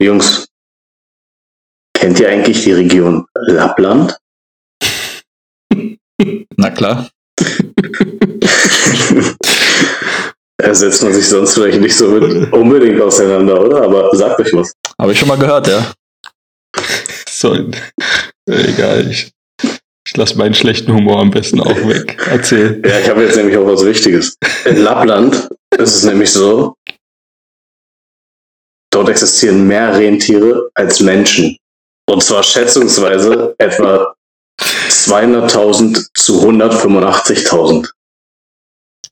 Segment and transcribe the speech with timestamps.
[0.00, 0.48] Jungs,
[1.96, 4.16] kennt ihr eigentlich die Region Lappland?
[6.56, 7.08] Na klar.
[10.56, 13.82] Da setzt man sich sonst vielleicht nicht so mit unbedingt auseinander, oder?
[13.82, 14.72] Aber sagt euch was.
[14.98, 15.92] Habe ich schon mal gehört, ja.
[17.28, 17.54] So,
[18.46, 19.32] egal, ich,
[20.06, 22.16] ich lasse meinen schlechten Humor am besten auch weg.
[22.30, 22.80] Erzähl.
[22.86, 24.38] Ja, ich habe jetzt nämlich auch was Wichtiges.
[24.64, 26.74] In Lappland ist es nämlich so,
[28.94, 31.56] dort existieren mehr Rentiere als Menschen.
[32.08, 34.14] Und zwar schätzungsweise etwa
[34.60, 37.90] 200.000 zu 185.000.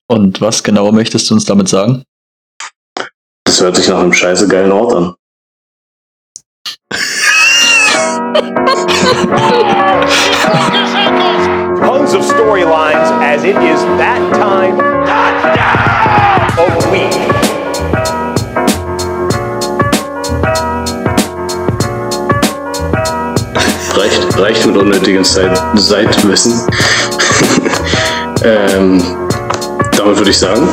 [0.08, 2.04] Und was genau möchtest du uns damit sagen?
[3.44, 5.14] Das hört sich nach einem scheiße geilen Ort an.
[11.80, 14.78] Tons of storylines as it is that time
[16.58, 17.41] of week.
[23.94, 26.52] Reicht, reicht mit unnötigem Zeit, Seitwissen.
[28.44, 29.02] ähm,
[29.96, 30.66] damit würde ich sagen,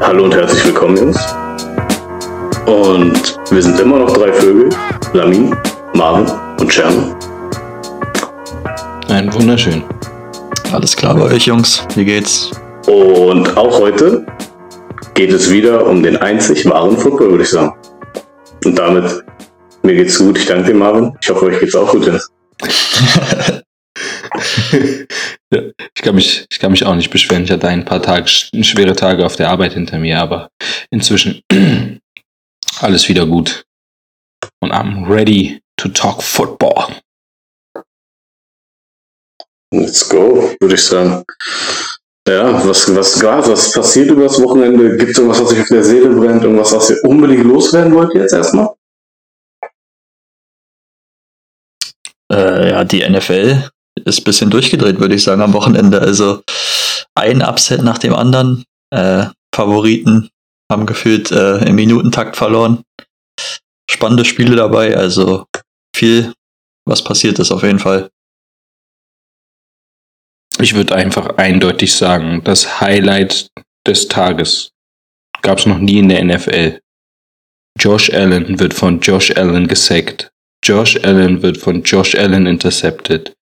[0.00, 1.18] hallo und herzlich willkommen, Jungs.
[2.66, 4.68] Und wir sind immer noch drei Vögel.
[5.12, 5.56] Lamin,
[5.94, 6.26] Marvin
[6.60, 7.16] und Scherno.
[9.08, 9.82] Ein wunderschön.
[10.72, 11.84] Alles klar bei euch, Jungs?
[11.96, 12.52] Wie geht's?
[12.86, 14.24] Und auch heute
[15.14, 17.74] geht es wieder um den einzig wahren Football, würde ich sagen.
[18.64, 19.23] Und damit,
[19.84, 20.38] mir geht's gut.
[20.38, 21.16] Ich danke dir, Marvin.
[21.20, 22.10] Ich hoffe, euch geht's auch gut.
[25.52, 25.62] Ja,
[25.94, 27.44] ich, kann mich, ich kann mich auch nicht beschweren.
[27.44, 30.50] Ich hatte ein paar Tage, schwere Tage auf der Arbeit hinter mir, aber
[30.90, 31.42] inzwischen
[32.80, 33.64] alles wieder gut.
[34.60, 36.86] Und I'm ready to talk football.
[39.72, 41.24] Let's go, würde ich sagen.
[42.26, 44.96] Ja, was, was gerade, was passiert über das Wochenende?
[44.96, 46.42] Gibt es irgendwas, was euch auf der Seele brennt?
[46.42, 48.70] Irgendwas, was ihr unbedingt loswerden wollt jetzt erstmal?
[52.34, 53.70] Äh, ja, die NFL
[54.04, 56.00] ist ein bisschen durchgedreht, würde ich sagen, am Wochenende.
[56.00, 56.42] Also
[57.14, 58.64] ein Upset nach dem anderen.
[58.90, 60.30] Äh, Favoriten
[60.70, 62.82] haben gefühlt äh, im Minutentakt verloren.
[63.88, 65.46] Spannende Spiele dabei, also
[65.94, 66.32] viel,
[66.86, 68.10] was passiert ist auf jeden Fall.
[70.58, 73.48] Ich würde einfach eindeutig sagen, das Highlight
[73.86, 74.70] des Tages
[75.42, 76.80] gab es noch nie in der NFL.
[77.78, 80.30] Josh Allen wird von Josh Allen gesackt.
[80.64, 83.36] Josh Allen wird von Josh Allen intercepted.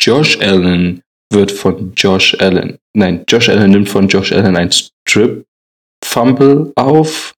[0.00, 1.02] Josh Allen
[1.32, 2.78] wird von Josh Allen.
[2.96, 5.46] Nein, Josh Allen nimmt von Josh Allen ein Strip
[6.04, 7.32] Fumble auf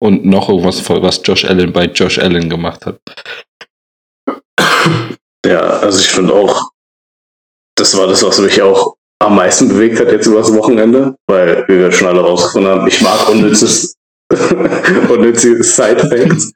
[0.00, 3.00] und noch irgendwas, was Josh Allen bei Josh Allen gemacht hat.
[5.46, 6.70] Ja, also ich finde auch,
[7.76, 11.64] das war das, was mich auch am meisten bewegt hat jetzt über das Wochenende, weil
[11.68, 13.97] wie wir schon alle rausgefunden haben, ich mag unnützes,
[15.08, 16.52] unnützige Side-Facts.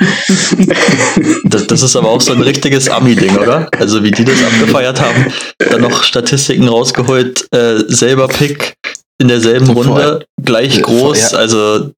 [1.44, 3.68] Das, das ist aber auch so ein richtiges Ami-Ding, oder?
[3.78, 8.74] Also wie die das abgefeiert haben, dann noch Statistiken rausgeholt, äh, selber Pick
[9.18, 11.38] in derselben Runde, gleich groß, ja.
[11.38, 11.92] also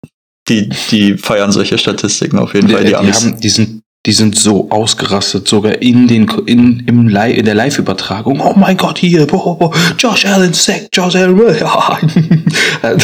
[0.49, 3.25] die, die feiern solche Statistiken auf jeden Fall, Die, die die, Amis.
[3.25, 7.55] haben, die, sind, die sind so ausgerastet, sogar in, den, in, im Li in der
[7.55, 8.41] Live-Übertragung.
[8.41, 11.41] Oh mein Gott, hier, boah, boah, Josh Allen sack, Josh Allen.
[11.59, 11.99] Ja.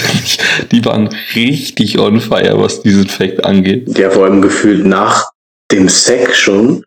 [0.72, 3.98] die waren richtig on fire, was diesen Fact angeht.
[3.98, 5.30] Ja, vor allem gefühlt nach
[5.70, 6.84] dem Sack schon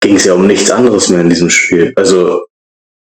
[0.00, 1.92] ging es ja um nichts anderes mehr in diesem Spiel.
[1.96, 2.46] Also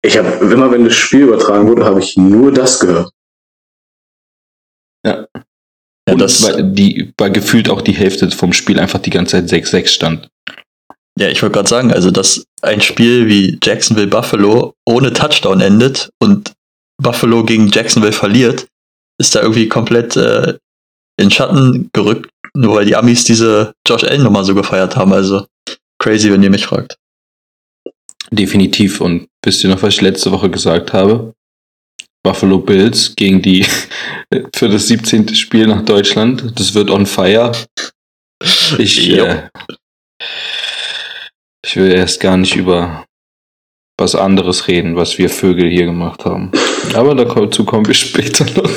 [0.02, 3.10] ich habe immer, wenn das Spiel übertragen wurde, habe ich nur das gehört.
[5.06, 5.26] Ja,
[6.08, 9.64] Und das, weil die war gefühlt auch die Hälfte vom Spiel einfach die ganze Zeit
[9.64, 10.28] 6-6 stand.
[11.18, 16.10] ja, ich wollte gerade sagen, also dass ein Spiel wie Jacksonville Buffalo ohne Touchdown endet
[16.20, 16.52] und
[17.02, 18.66] Buffalo gegen Jacksonville verliert,
[19.18, 20.58] ist da irgendwie komplett äh,
[21.16, 25.12] in Schatten gerückt, nur weil die Amis diese Josh Allen Nummer so gefeiert haben.
[25.12, 25.46] Also
[25.98, 26.96] crazy, wenn ihr mich fragt.
[28.30, 29.00] Definitiv.
[29.00, 31.33] Und wisst ihr noch, was ich letzte Woche gesagt habe?
[32.24, 33.64] Buffalo Bills gegen die
[34.56, 35.34] für das 17.
[35.34, 36.58] Spiel nach Deutschland.
[36.58, 37.52] Das wird on fire.
[38.78, 39.48] Ich, äh,
[41.64, 43.04] ich will erst gar nicht über
[43.96, 46.50] was anderes reden, was wir Vögel hier gemacht haben.
[46.94, 48.70] Aber dazu kommen wir später noch.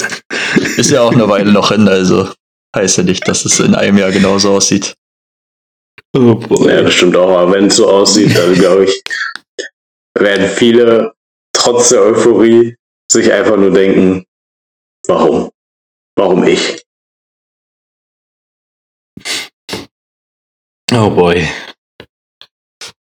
[0.77, 2.29] Ist ja auch eine Weile noch hin, also
[2.75, 4.93] heißt ja nicht, dass es in einem Jahr genauso aussieht.
[6.15, 6.39] Oh.
[6.67, 9.01] Ja, das stimmt auch, aber wenn es so aussieht, dann glaube ich,
[10.17, 11.13] werden viele
[11.53, 12.76] trotz der Euphorie
[13.11, 14.25] sich einfach nur denken,
[15.07, 15.49] warum?
[16.15, 16.83] Warum ich?
[20.91, 21.47] Oh boy.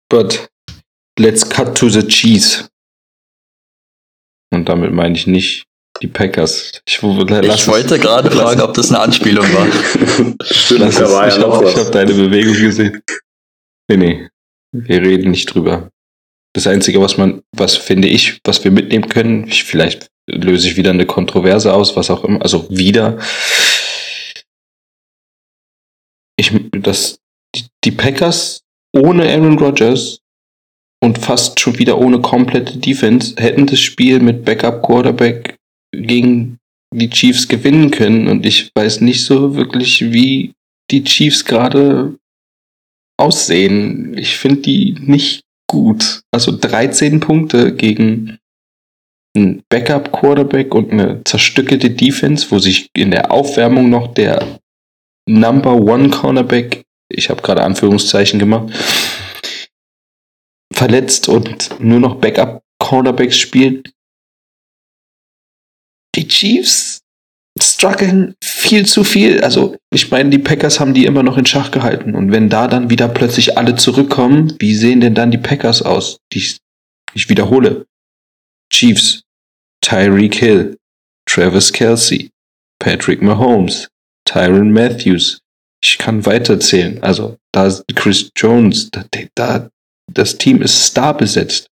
[0.10, 0.50] But
[1.18, 2.70] let's cut to the cheese.
[4.54, 5.66] Und damit meine ich nicht
[6.02, 6.82] Die Packers.
[6.86, 7.04] Ich, ich
[7.68, 9.68] wollte gerade fragen, ob das eine Anspielung war.
[10.46, 13.04] Stimmt, da war ja Ich habe deine Bewegung gesehen.
[13.88, 14.30] Nee, nee.
[14.72, 15.92] Wir reden nicht drüber.
[16.54, 20.78] Das Einzige, was man, was finde ich, was wir mitnehmen können, ich, vielleicht löse ich
[20.78, 23.20] wieder eine Kontroverse aus, was auch immer, also wieder.
[26.38, 27.20] Ich, das,
[27.56, 28.64] die, die Packers
[28.94, 30.20] ohne Aaron Rodgers
[31.04, 35.58] und fast schon wieder ohne komplette Defense hätten das Spiel mit Backup Quarterback
[35.92, 36.60] gegen
[36.94, 38.28] die Chiefs gewinnen können.
[38.28, 40.54] Und ich weiß nicht so wirklich, wie
[40.92, 42.16] die Chiefs gerade
[43.18, 44.18] aussehen.
[44.18, 46.22] Ich finde die nicht gut.
[46.32, 48.40] Also 13 Punkte gegen
[49.34, 54.60] einen Backup Quarterback und eine zerstückelte Defense, wo sich in der Aufwärmung noch der
[55.30, 58.74] Number One Cornerback, ich habe gerade Anführungszeichen gemacht,
[60.74, 63.94] verletzt und nur noch Backup Cornerbacks spielt.
[66.16, 67.01] Die Chiefs
[67.60, 69.42] strugglen viel zu viel.
[69.42, 72.16] Also, ich meine, die Packers haben die immer noch in Schach gehalten.
[72.16, 76.20] Und wenn da dann wieder plötzlich alle zurückkommen, wie sehen denn dann die Packers aus?
[76.34, 76.46] Die,
[77.14, 77.86] ich wiederhole.
[78.72, 79.24] Chiefs,
[79.82, 80.78] Tyreek Hill,
[81.26, 82.30] Travis Kelsey,
[82.80, 83.90] Patrick Mahomes,
[84.26, 85.42] Tyron Matthews.
[85.84, 87.02] Ich kann weiterzählen.
[87.04, 89.04] Also, da ist Chris Jones, da,
[89.36, 89.70] da,
[90.14, 91.68] das Team ist star besetzt.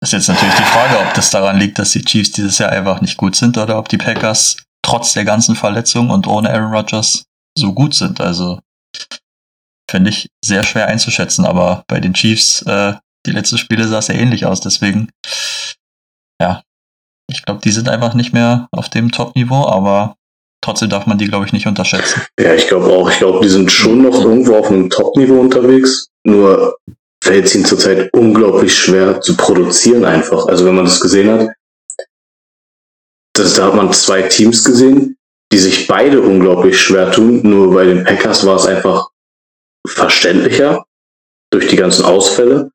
[0.00, 3.00] Ist jetzt natürlich die Frage, ob das daran liegt, dass die Chiefs dieses Jahr einfach
[3.00, 7.24] nicht gut sind oder ob die Packers trotz der ganzen Verletzungen und ohne Aaron Rodgers
[7.56, 8.20] so gut sind.
[8.20, 8.60] Also
[9.90, 12.94] finde ich sehr schwer einzuschätzen, aber bei den Chiefs, äh,
[13.26, 15.10] die letzten Spiele sah es ja ähnlich aus, deswegen,
[16.40, 16.62] ja,
[17.30, 20.16] ich glaube, die sind einfach nicht mehr auf dem Top-Niveau, aber
[20.62, 22.22] trotzdem darf man die, glaube ich, nicht unterschätzen.
[22.40, 23.10] Ja, ich glaube auch.
[23.10, 26.08] Ich glaube, die sind schon noch irgendwo auf einem Top-Niveau unterwegs.
[26.24, 26.76] Nur
[27.28, 30.46] fällt es ihnen zurzeit unglaublich schwer zu produzieren einfach.
[30.46, 31.50] Also wenn man das gesehen hat,
[33.34, 35.18] das, da hat man zwei Teams gesehen,
[35.52, 37.42] die sich beide unglaublich schwer tun.
[37.42, 39.10] Nur bei den Packers war es einfach
[39.86, 40.84] verständlicher
[41.50, 42.70] durch die ganzen Ausfälle.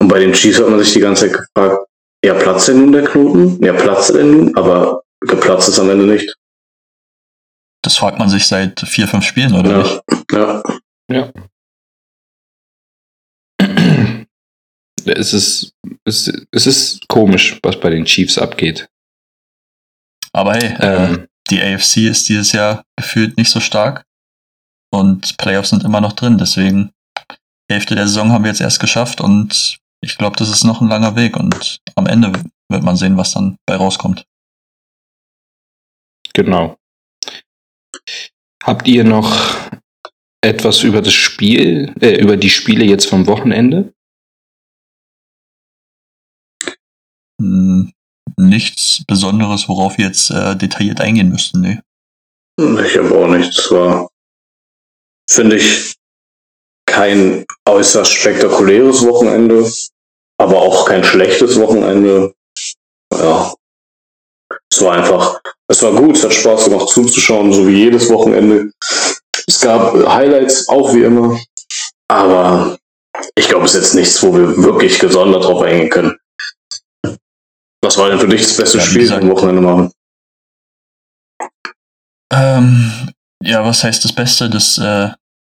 [0.00, 1.86] Und bei den Chiefs hat man sich die ganze Zeit gefragt,
[2.24, 3.62] ja, platzt denn nun der Knoten?
[3.64, 4.56] Ja, platzt denn nun?
[4.56, 6.32] Aber geplatzt ist am Ende nicht.
[7.82, 9.78] Das fragt man sich seit vier, fünf Spielen, oder ja.
[9.78, 10.02] nicht?
[10.30, 10.62] Ja.
[11.10, 11.32] Ja.
[15.06, 15.72] Es ist,
[16.04, 18.88] es, es ist komisch, was bei den Chiefs abgeht.
[20.32, 24.04] Aber hey, äh, ähm, äh, die AFC ist dieses Jahr gefühlt nicht so stark
[24.92, 26.38] und Playoffs sind immer noch drin.
[26.38, 26.92] Deswegen,
[27.70, 30.88] Hälfte der Saison haben wir jetzt erst geschafft und ich glaube, das ist noch ein
[30.88, 32.32] langer Weg und am Ende
[32.68, 34.26] wird man sehen, was dann bei rauskommt.
[36.32, 36.76] Genau.
[38.62, 39.70] Habt ihr noch
[40.42, 43.94] etwas über das Spiel, äh, über die Spiele jetzt vom Wochenende?
[47.40, 47.92] Hm,
[48.38, 51.82] nichts Besonderes, worauf wir jetzt äh, detailliert eingehen müssten, ne?
[52.58, 53.70] Ich habe auch nichts.
[53.70, 54.08] War,
[55.30, 55.94] finde ich,
[56.86, 59.70] kein äußerst spektakuläres Wochenende,
[60.38, 62.34] aber auch kein schlechtes Wochenende.
[63.12, 63.54] Ja.
[64.72, 68.70] Es war einfach, es war gut, es hat Spaß gemacht zuzuschauen, so wie jedes Wochenende.
[69.46, 71.38] Es gab Highlights, auch wie immer.
[72.08, 72.78] Aber
[73.34, 76.18] ich glaube, es ist jetzt nichts, wo wir wirklich gesondert drauf eingehen können.
[77.86, 79.92] Was war denn für dich das beste ja, Spiel am Wochenende machen?
[82.32, 83.12] Ähm,
[83.44, 84.50] ja, was heißt das Beste?
[84.50, 85.10] Das, äh,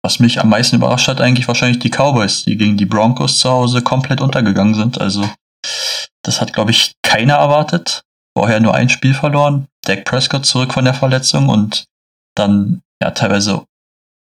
[0.05, 3.49] was mich am meisten überrascht hat, eigentlich wahrscheinlich die Cowboys, die gegen die Broncos zu
[3.49, 5.01] Hause komplett untergegangen sind.
[5.01, 5.27] Also,
[6.23, 8.03] das hat, glaube ich, keiner erwartet.
[8.37, 9.67] Vorher nur ein Spiel verloren.
[9.87, 11.87] Dak Prescott zurück von der Verletzung und
[12.37, 13.65] dann ja teilweise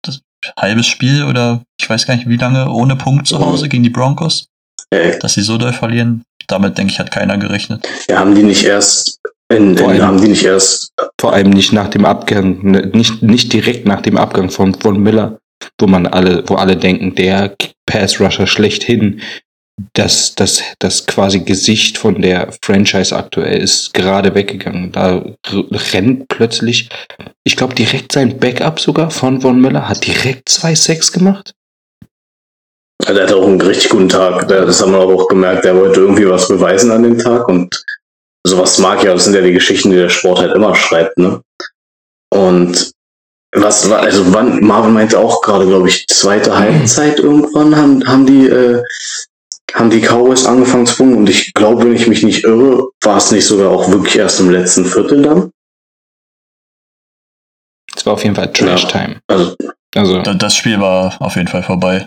[0.02, 0.22] das
[0.58, 3.90] halbes Spiel oder ich weiß gar nicht wie lange ohne Punkt zu Hause gegen die
[3.90, 4.46] Broncos.
[4.90, 7.86] Dass sie so doll verlieren, damit denke ich, hat keiner gerechnet.
[8.08, 10.92] Ja, haben die nicht erst in, in, allem, haben die nicht erst.
[11.20, 15.02] Vor allem nicht nach dem Abgang, ne, nicht, nicht direkt nach dem Abgang von, von
[15.02, 15.38] Miller,
[15.78, 19.20] wo man alle, wo alle denken, der Pass-Rusher schlechthin,
[19.94, 24.92] das, das, das quasi Gesicht von der Franchise aktuell ist gerade weggegangen.
[24.92, 25.24] Da
[25.92, 26.90] rennt plötzlich,
[27.44, 31.54] ich glaube direkt sein Backup sogar von Von Miller, hat direkt zwei Sex gemacht.
[33.10, 34.46] Also er hat auch einen richtig guten Tag.
[34.46, 35.64] Das haben wir auch gemerkt.
[35.64, 37.82] Er wollte irgendwie was beweisen an dem Tag und
[38.46, 39.12] sowas mag ja.
[39.14, 41.42] Das sind ja die Geschichten, die der Sport halt immer schreibt, ne?
[42.32, 42.92] Und
[43.52, 48.26] was war, also wann, Marvin meinte auch gerade, glaube ich, zweite Halbzeit irgendwann haben, haben
[48.26, 48.80] die, äh,
[49.74, 53.16] haben die Cowboys angefangen zu funken und ich glaube, wenn ich mich nicht irre, war
[53.16, 55.50] es nicht sogar auch wirklich erst im letzten Viertel dann.
[57.96, 59.14] Es war auf jeden Fall Trash Time.
[59.28, 59.56] Ja, also,
[59.96, 60.22] also.
[60.22, 62.06] Das Spiel war auf jeden Fall vorbei.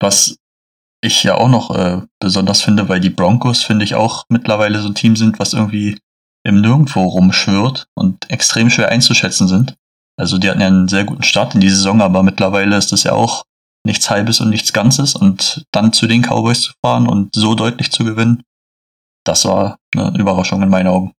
[0.00, 0.36] Was
[1.00, 4.88] ich ja auch noch äh, besonders finde, weil die Broncos, finde ich, auch mittlerweile so
[4.88, 5.98] ein Team sind, was irgendwie
[6.44, 9.74] im Nirgendwo rumschwirrt und extrem schwer einzuschätzen sind.
[10.18, 13.04] Also die hatten ja einen sehr guten Start in die Saison, aber mittlerweile ist das
[13.04, 13.44] ja auch
[13.86, 17.92] nichts Halbes und nichts Ganzes und dann zu den Cowboys zu fahren und so deutlich
[17.92, 18.42] zu gewinnen,
[19.24, 21.12] das war eine Überraschung in meinen Augen.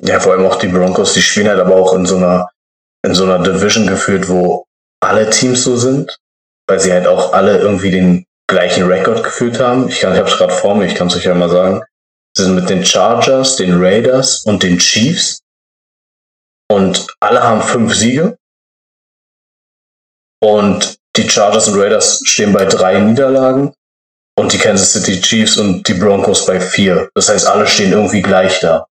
[0.00, 2.48] Ja, vor allem auch die Broncos, die spielen halt aber auch in so einer,
[3.04, 4.64] in so einer Division geführt, wo
[5.00, 6.18] alle Teams so sind,
[6.68, 9.88] weil sie halt auch alle irgendwie den gleichen Rekord geführt haben.
[9.88, 11.82] Ich, kann, ich habe es gerade vor mir, ich kann es euch ja mal sagen.
[12.36, 15.40] Sie sind mit den Chargers, den Raiders und den Chiefs.
[16.70, 18.38] Und alle haben fünf Siege.
[20.40, 23.72] Und die Chargers und Raiders stehen bei drei Niederlagen.
[24.38, 27.10] Und die Kansas City Chiefs und die Broncos bei vier.
[27.14, 28.86] Das heißt, alle stehen irgendwie gleich da.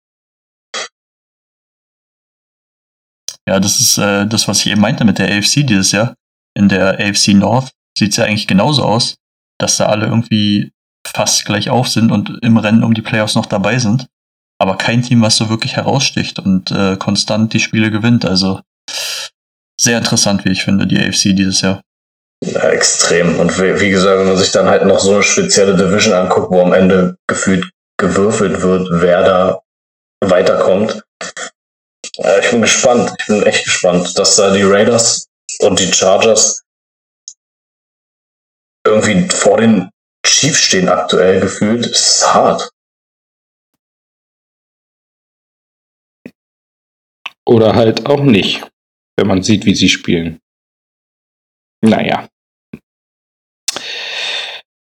[3.47, 6.15] Ja, das ist äh, das, was ich eben meinte mit der AFC dieses Jahr.
[6.57, 9.15] In der AFC North sieht es ja eigentlich genauso aus,
[9.59, 10.71] dass da alle irgendwie
[11.05, 14.07] fast gleich auf sind und im Rennen um die Playoffs noch dabei sind.
[14.59, 18.25] Aber kein Team, was so wirklich heraussticht und äh, konstant die Spiele gewinnt.
[18.25, 18.61] Also
[19.79, 21.81] sehr interessant, wie ich finde, die AFC dieses Jahr.
[22.43, 23.39] Ja, extrem.
[23.39, 26.51] Und wie, wie gesagt, wenn man sich dann halt noch so eine spezielle Division anguckt,
[26.51, 29.61] wo am Ende gefühlt gewürfelt wird, wer da
[30.21, 31.03] weiterkommt.
[32.15, 33.13] Ja, ich bin gespannt.
[33.19, 35.26] Ich bin echt gespannt, dass da die Raiders
[35.59, 36.63] und die Chargers
[38.85, 39.89] irgendwie vor den
[40.25, 41.85] Chiefs stehen aktuell gefühlt.
[41.85, 42.69] Ist hart.
[47.45, 48.69] Oder halt auch nicht,
[49.17, 50.39] wenn man sieht, wie sie spielen.
[51.81, 52.27] Naja.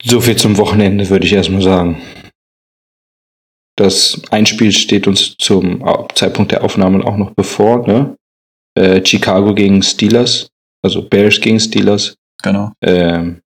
[0.03, 2.01] So viel zum Wochenende, würde ich erstmal sagen.
[3.75, 5.83] Das Einspiel steht uns zum
[6.13, 8.15] Zeitpunkt der Aufnahme auch noch bevor, ne?
[8.75, 10.49] Äh, Chicago gegen Steelers,
[10.83, 12.15] also Bears gegen Steelers.
[12.41, 12.71] Genau.
[12.81, 13.41] Ähm,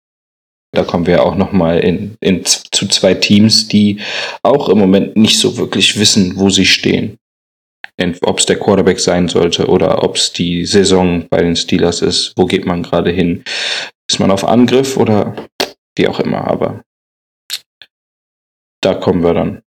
[0.73, 3.99] da kommen wir auch noch mal in, in, zu zwei Teams, die
[4.43, 7.17] auch im Moment nicht so wirklich wissen, wo sie stehen.
[8.21, 12.33] Ob es der Quarterback sein sollte oder ob es die Saison bei den Steelers ist.
[12.35, 13.43] Wo geht man gerade hin?
[14.07, 15.47] Ist man auf Angriff oder
[15.97, 16.45] wie auch immer?
[16.47, 16.83] Aber
[18.81, 19.63] da kommen wir dann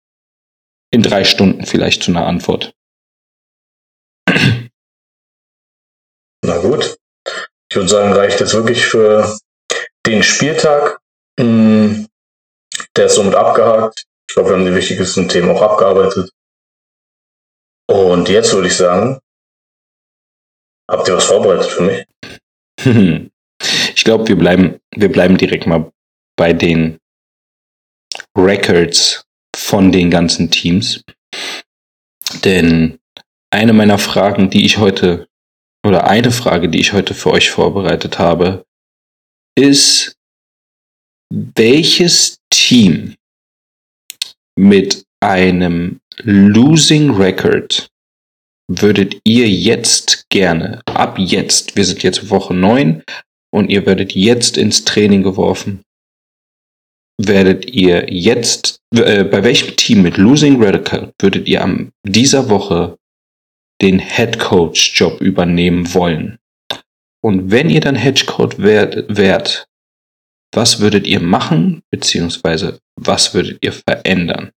[0.90, 2.74] in drei Stunden vielleicht zu einer Antwort.
[6.46, 6.96] Na gut.
[7.68, 9.36] Ich würde sagen, reicht jetzt wirklich für
[10.06, 11.00] den Spieltag.
[11.38, 12.06] Hm,
[12.96, 14.04] der ist somit abgehakt.
[14.28, 16.30] Ich glaube, wir haben die wichtigsten Themen auch abgearbeitet.
[17.88, 19.18] Und jetzt würde ich sagen,
[20.88, 22.06] habt ihr was vorbereitet für mich?
[23.96, 25.90] Ich glaube, wir bleiben, wir bleiben direkt mal
[26.36, 26.98] bei den
[28.36, 29.24] Records
[29.56, 31.02] von den ganzen Teams.
[32.44, 33.00] Denn
[33.50, 35.26] eine meiner Fragen, die ich heute,
[35.86, 38.64] oder eine Frage, die ich heute für euch vorbereitet habe,
[39.58, 40.16] ist,
[41.32, 43.14] welches Team
[44.58, 47.88] mit einem Losing Record
[48.68, 53.02] würdet ihr jetzt gerne, ab jetzt, wir sind jetzt Woche 9
[53.52, 55.82] und ihr werdet jetzt ins Training geworfen,
[57.18, 62.96] werdet ihr jetzt, äh, bei welchem Team mit Losing Record würdet ihr am dieser Woche
[63.82, 66.38] den Head Coach Job übernehmen wollen?
[67.22, 69.66] Und wenn ihr dann Head Coach wärt,
[70.54, 74.52] was würdet ihr machen, beziehungsweise was würdet ihr verändern?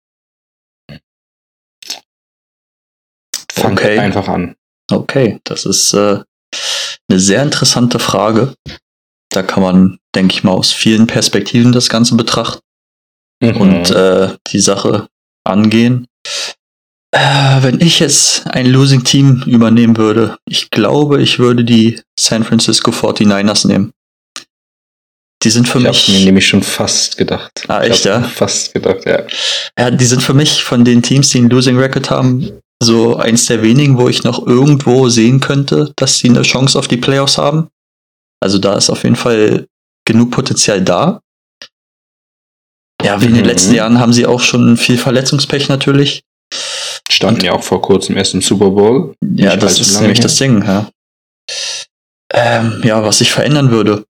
[3.51, 3.99] Fangt Okay.
[3.99, 4.55] einfach an.
[4.91, 6.19] Okay, das ist äh,
[7.09, 8.55] eine sehr interessante Frage.
[9.29, 12.61] Da kann man, denke ich mal, aus vielen Perspektiven das Ganze betrachten
[13.41, 15.07] und äh, die Sache
[15.43, 16.07] angehen.
[17.11, 22.43] Äh, wenn ich jetzt ein Losing Team übernehmen würde, ich glaube, ich würde die San
[22.43, 23.93] Francisco 49ers nehmen.
[25.41, 26.07] Die sind für ich mich.
[26.07, 27.63] habe mir nämlich schon fast gedacht.
[27.67, 28.21] Ah, Ich echt, ja?
[28.21, 29.23] Fast gedacht, ja.
[29.77, 33.45] Ja, die sind für mich von den Teams, die einen Losing Record haben, so eins
[33.45, 37.37] der wenigen, wo ich noch irgendwo sehen könnte, dass sie eine Chance auf die Playoffs
[37.37, 37.69] haben.
[38.41, 39.65] Also da ist auf jeden Fall
[40.05, 41.21] genug Potenzial da.
[43.01, 43.47] Ja, wie in den Mhm.
[43.49, 46.21] letzten Jahren haben sie auch schon viel Verletzungspech natürlich.
[47.19, 49.13] Standen ja auch vor kurzem erst im Super Bowl.
[49.35, 50.23] Ja, das ist nämlich her.
[50.23, 50.89] das Ding, ja.
[52.33, 54.05] Ähm, ja, was ich verändern würde.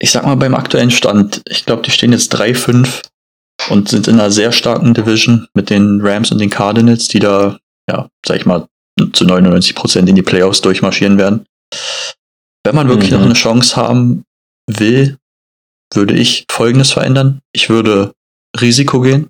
[0.00, 3.02] Ich sag mal beim aktuellen Stand, ich glaube, die stehen jetzt 3-5
[3.68, 7.58] und sind in einer sehr starken Division mit den Rams und den Cardinals, die da,
[7.90, 8.66] ja, sag ich mal,
[9.12, 11.44] zu 99% in die Playoffs durchmarschieren werden.
[12.64, 13.18] Wenn man wirklich Mhm.
[13.18, 14.24] noch eine Chance haben
[14.66, 15.18] will,
[15.92, 17.40] würde ich Folgendes verändern.
[17.52, 18.14] Ich würde
[18.58, 19.28] Risiko gehen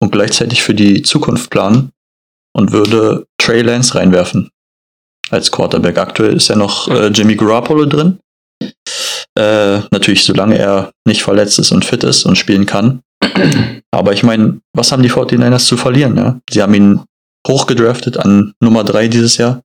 [0.00, 1.90] und gleichzeitig für die Zukunft planen
[2.52, 4.50] und würde Trey Lance reinwerfen
[5.30, 5.98] als Quarterback.
[5.98, 8.18] Aktuell ist ja noch äh, Jimmy Garoppolo drin.
[9.34, 13.02] Äh, natürlich, solange er nicht verletzt ist und fit ist und spielen kann.
[13.90, 16.16] Aber ich meine, was haben die 49ers zu verlieren?
[16.16, 16.40] Ja?
[16.50, 17.00] Sie haben ihn
[17.48, 19.62] hochgedraftet an Nummer 3 dieses Jahr.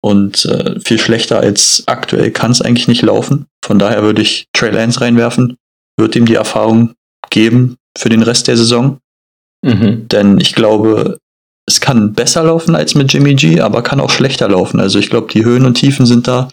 [0.00, 3.46] Und äh, viel schlechter als aktuell kann es eigentlich nicht laufen.
[3.64, 5.56] Von daher würde ich Trey Lance reinwerfen,
[5.98, 6.94] würde ihm die Erfahrung
[7.30, 8.98] geben für den Rest der Saison.
[9.64, 10.06] Mhm.
[10.08, 11.18] Denn ich glaube,
[11.68, 14.80] es kann besser laufen als mit Jimmy G, aber kann auch schlechter laufen.
[14.80, 16.48] Also ich glaube, die Höhen und Tiefen sind da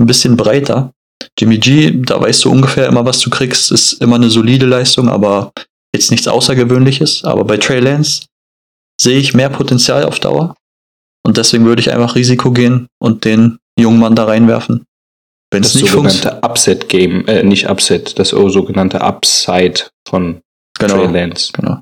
[0.00, 0.92] ein bisschen breiter.
[1.38, 5.08] Jimmy G, da weißt du ungefähr immer, was du kriegst, ist immer eine solide Leistung,
[5.08, 5.52] aber
[5.94, 7.22] jetzt nichts Außergewöhnliches.
[7.24, 8.24] Aber bei Trey Lance
[9.00, 10.56] sehe ich mehr Potenzial auf Dauer.
[11.24, 14.84] Und deswegen würde ich einfach Risiko gehen und den jungen Mann da reinwerfen.
[15.52, 16.24] Wenn Das es nicht funktioniert.
[16.24, 20.40] sogenannte Upset-Game, äh, nicht Upset, das sogenannte Upside von
[20.80, 20.96] Genau.
[21.06, 21.52] Trey Lance.
[21.52, 21.80] Genau.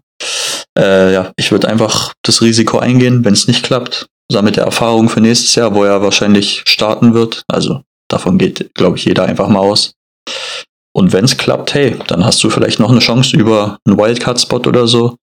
[0.80, 4.06] Äh, ja, ich würde einfach das Risiko eingehen, wenn es nicht klappt.
[4.32, 7.42] Sammelt er Erfahrung für nächstes Jahr, wo er wahrscheinlich starten wird.
[7.48, 9.92] Also davon geht, glaube ich, jeder einfach mal aus.
[10.92, 14.60] Und wenn es klappt, hey, dann hast du vielleicht noch eine Chance über einen Wildcard-Spot
[14.60, 15.16] oder so.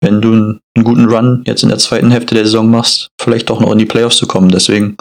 [0.00, 3.50] Wenn du einen, einen guten Run jetzt in der zweiten Hälfte der Saison machst, vielleicht
[3.50, 4.48] doch noch in die Playoffs zu kommen.
[4.48, 4.96] Deswegen,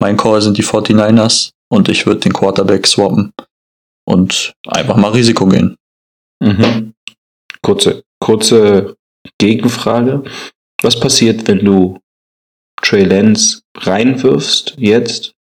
[0.00, 3.32] mein Call sind die 49ers und ich würde den Quarterback swappen
[4.06, 5.76] und einfach mal Risiko gehen.
[6.40, 6.94] Mhm.
[7.62, 8.96] Kurze, kurze
[9.38, 10.24] Gegenfrage.
[10.82, 11.98] Was passiert, wenn du
[12.82, 15.32] Trey Lance reinwirfst jetzt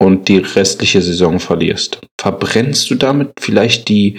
[0.00, 2.00] und die restliche Saison verlierst?
[2.20, 4.18] Verbrennst du damit vielleicht die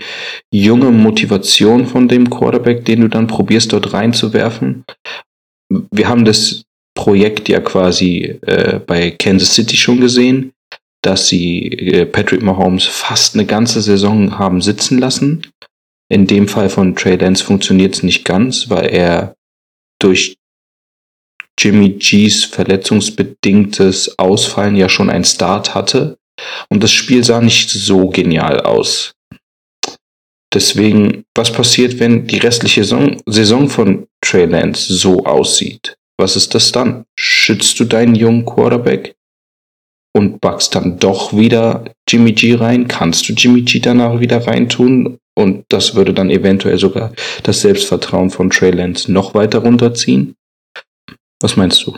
[0.52, 4.84] junge Motivation von dem Quarterback, den du dann probierst dort reinzuwerfen?
[5.92, 6.64] Wir haben das
[6.96, 10.52] Projekt ja quasi äh, bei Kansas City schon gesehen,
[11.02, 15.44] dass sie äh, Patrick Mahomes fast eine ganze Saison haben sitzen lassen.
[16.12, 19.36] In dem Fall von Trey Lance funktioniert es nicht ganz, weil er
[20.00, 20.38] durch
[21.58, 26.18] Jimmy G's verletzungsbedingtes Ausfallen ja schon einen Start hatte.
[26.70, 29.14] Und das Spiel sah nicht so genial aus.
[30.54, 35.96] Deswegen, was passiert, wenn die restliche Saison, Saison von Trey Lance so aussieht?
[36.18, 37.06] Was ist das dann?
[37.16, 39.16] Schützt du deinen jungen Quarterback
[40.16, 42.88] und backst dann doch wieder Jimmy G rein?
[42.88, 45.19] Kannst du Jimmy G danach wieder reintun?
[45.40, 50.36] Und das würde dann eventuell sogar das Selbstvertrauen von Trey Lance noch weiter runterziehen?
[51.42, 51.98] Was meinst du?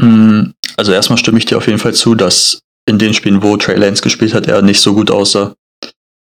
[0.00, 3.56] Mm, Also erstmal stimme ich dir auf jeden Fall zu, dass in den Spielen, wo
[3.56, 5.54] Trey Lance gespielt hat, er nicht so gut aussah.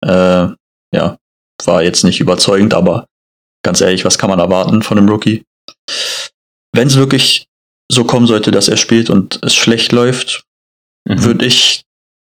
[0.06, 0.48] Äh,
[0.96, 1.18] ja,
[1.66, 3.06] war jetzt nicht überzeugend, aber
[3.66, 5.44] ganz ehrlich, was kann man erwarten von einem Rookie?
[6.74, 7.48] Wenn es wirklich
[7.92, 10.44] so kommen sollte, dass er spielt und es schlecht läuft,
[11.06, 11.24] Mhm.
[11.26, 11.82] würde ich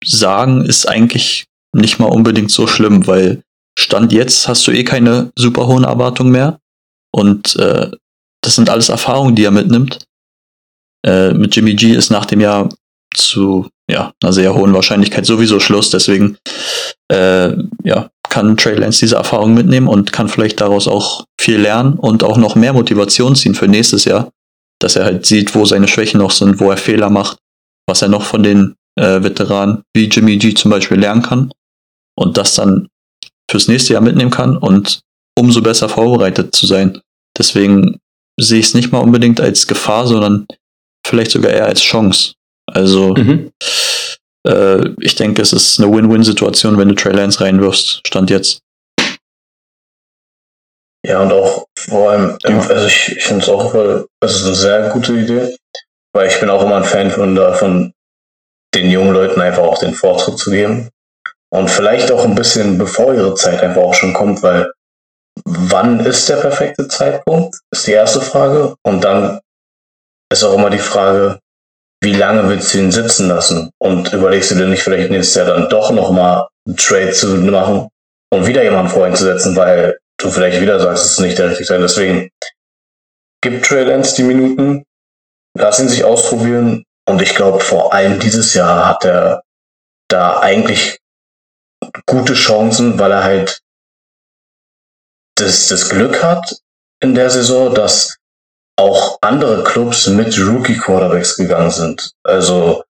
[0.04, 3.42] sagen, ist eigentlich nicht mal unbedingt so schlimm, weil
[3.78, 6.58] Stand jetzt hast du eh keine super hohen Erwartungen mehr.
[7.12, 7.90] Und äh,
[8.42, 10.00] das sind alles Erfahrungen, die er mitnimmt.
[11.06, 12.68] Äh, mit Jimmy G ist nach dem Jahr
[13.14, 15.90] zu ja, einer sehr hohen Wahrscheinlichkeit sowieso Schluss.
[15.90, 16.38] Deswegen
[17.08, 17.52] äh,
[17.84, 22.24] ja, kann Trey Lance diese Erfahrung mitnehmen und kann vielleicht daraus auch viel lernen und
[22.24, 24.32] auch noch mehr Motivation ziehen für nächstes Jahr,
[24.80, 27.38] dass er halt sieht, wo seine Schwächen noch sind, wo er Fehler macht,
[27.86, 31.52] was er noch von den äh, Veteranen wie Jimmy G zum Beispiel lernen kann
[32.16, 32.88] und das dann
[33.50, 35.00] fürs nächste Jahr mitnehmen kann und
[35.38, 37.00] umso besser vorbereitet zu sein.
[37.36, 37.98] Deswegen
[38.40, 40.46] sehe ich es nicht mal unbedingt als Gefahr, sondern
[41.06, 42.34] vielleicht sogar eher als Chance.
[42.70, 43.50] Also Mhm.
[44.46, 48.02] äh, ich denke, es ist eine Win-Win-Situation, wenn du Trey Lance reinwirfst.
[48.06, 48.60] Stand jetzt.
[51.06, 54.44] Ja, und auch vor allem, im- also ich, ich finde es auch voll, es ist
[54.46, 55.56] eine sehr gute Idee,
[56.12, 57.92] weil ich bin auch immer ein Fan von, davon,
[58.74, 60.90] den jungen Leuten einfach auch den Vortritt zu geben.
[61.50, 64.70] Und vielleicht auch ein bisschen bevor ihre Zeit einfach auch schon kommt, weil
[65.44, 68.74] wann ist der perfekte Zeitpunkt, ist die erste Frage.
[68.84, 69.40] Und dann
[70.30, 71.38] ist auch immer die Frage,
[72.02, 73.70] wie lange willst du ihn sitzen lassen?
[73.78, 77.88] Und überlegst du dir nicht vielleicht nächstes Jahr dann doch nochmal einen Trade zu machen
[78.30, 81.82] und wieder jemanden voreinzusetzen, weil du vielleicht wieder sagst, es ist nicht der richtige Zeit.
[81.82, 82.30] Deswegen
[83.42, 84.84] gib Trey Lance die Minuten,
[85.56, 86.84] lass ihn sich ausprobieren.
[87.08, 89.42] Und ich glaube, vor allem dieses Jahr hat er
[90.08, 90.98] da eigentlich
[92.06, 93.62] gute Chancen, weil er halt
[95.36, 96.60] das, das Glück hat
[97.00, 98.16] in der Saison, dass
[98.76, 102.12] auch andere Clubs mit Rookie-Quarterbacks gegangen sind.
[102.22, 102.84] Also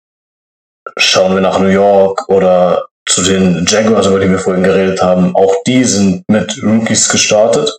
[0.96, 5.36] schauen wir nach New York oder zu den Jaguars, über die wir vorhin geredet haben.
[5.36, 7.78] Auch die sind mit Rookies gestartet.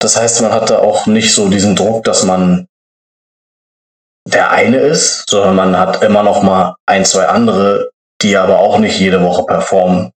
[0.00, 2.66] Das heißt, man hatte auch nicht so diesen Druck, dass man
[4.26, 7.91] der eine ist, sondern man hat immer noch mal ein, zwei andere,
[8.22, 10.12] die aber auch nicht jede Woche performen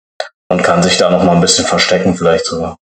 [0.50, 2.76] und kann sich da noch mal ein bisschen verstecken vielleicht sogar.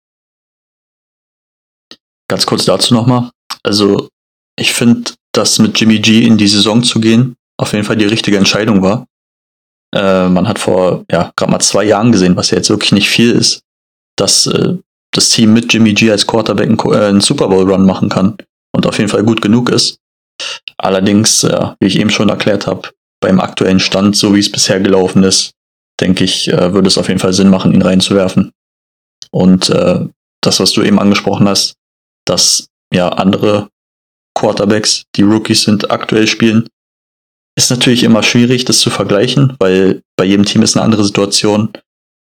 [2.29, 3.31] Ganz kurz dazu nochmal.
[3.63, 4.09] Also,
[4.57, 8.07] ich finde, dass mit Jimmy G in die Saison zu gehen auf jeden Fall die
[8.07, 9.07] richtige Entscheidung war.
[9.95, 13.11] Äh, man hat vor ja gerade mal zwei Jahren gesehen, was ja jetzt wirklich nicht
[13.11, 13.63] viel ist,
[14.17, 14.77] dass äh,
[15.13, 18.39] das Team mit Jimmy G als Quarterback einen, äh, einen Super Bowl Run machen kann
[18.73, 19.99] und auf jeden Fall gut genug ist.
[20.79, 22.89] Allerdings, wie ich eben schon erklärt habe,
[23.21, 25.53] beim aktuellen Stand, so wie es bisher gelaufen ist,
[26.01, 28.53] denke ich, äh, würde es auf jeden Fall Sinn machen, ihn reinzuwerfen.
[29.31, 30.07] Und äh,
[30.43, 31.75] das, was du eben angesprochen hast,
[32.27, 33.69] dass ja andere
[34.35, 36.69] Quarterbacks, die Rookies sind, aktuell spielen,
[37.57, 41.73] ist natürlich immer schwierig, das zu vergleichen, weil bei jedem Team ist eine andere Situation.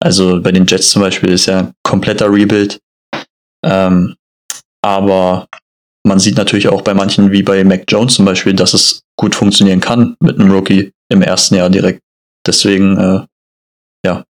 [0.01, 2.81] Also bei den Jets zum Beispiel ist ja ein kompletter Rebuild.
[3.65, 4.17] Ähm,
[4.83, 5.49] aber
[6.07, 9.35] man sieht natürlich auch bei manchen, wie bei Mac Jones zum Beispiel, dass es gut
[9.35, 12.01] funktionieren kann mit einem Rookie im ersten Jahr direkt.
[12.47, 13.27] Deswegen, äh,
[14.07, 14.25] ja,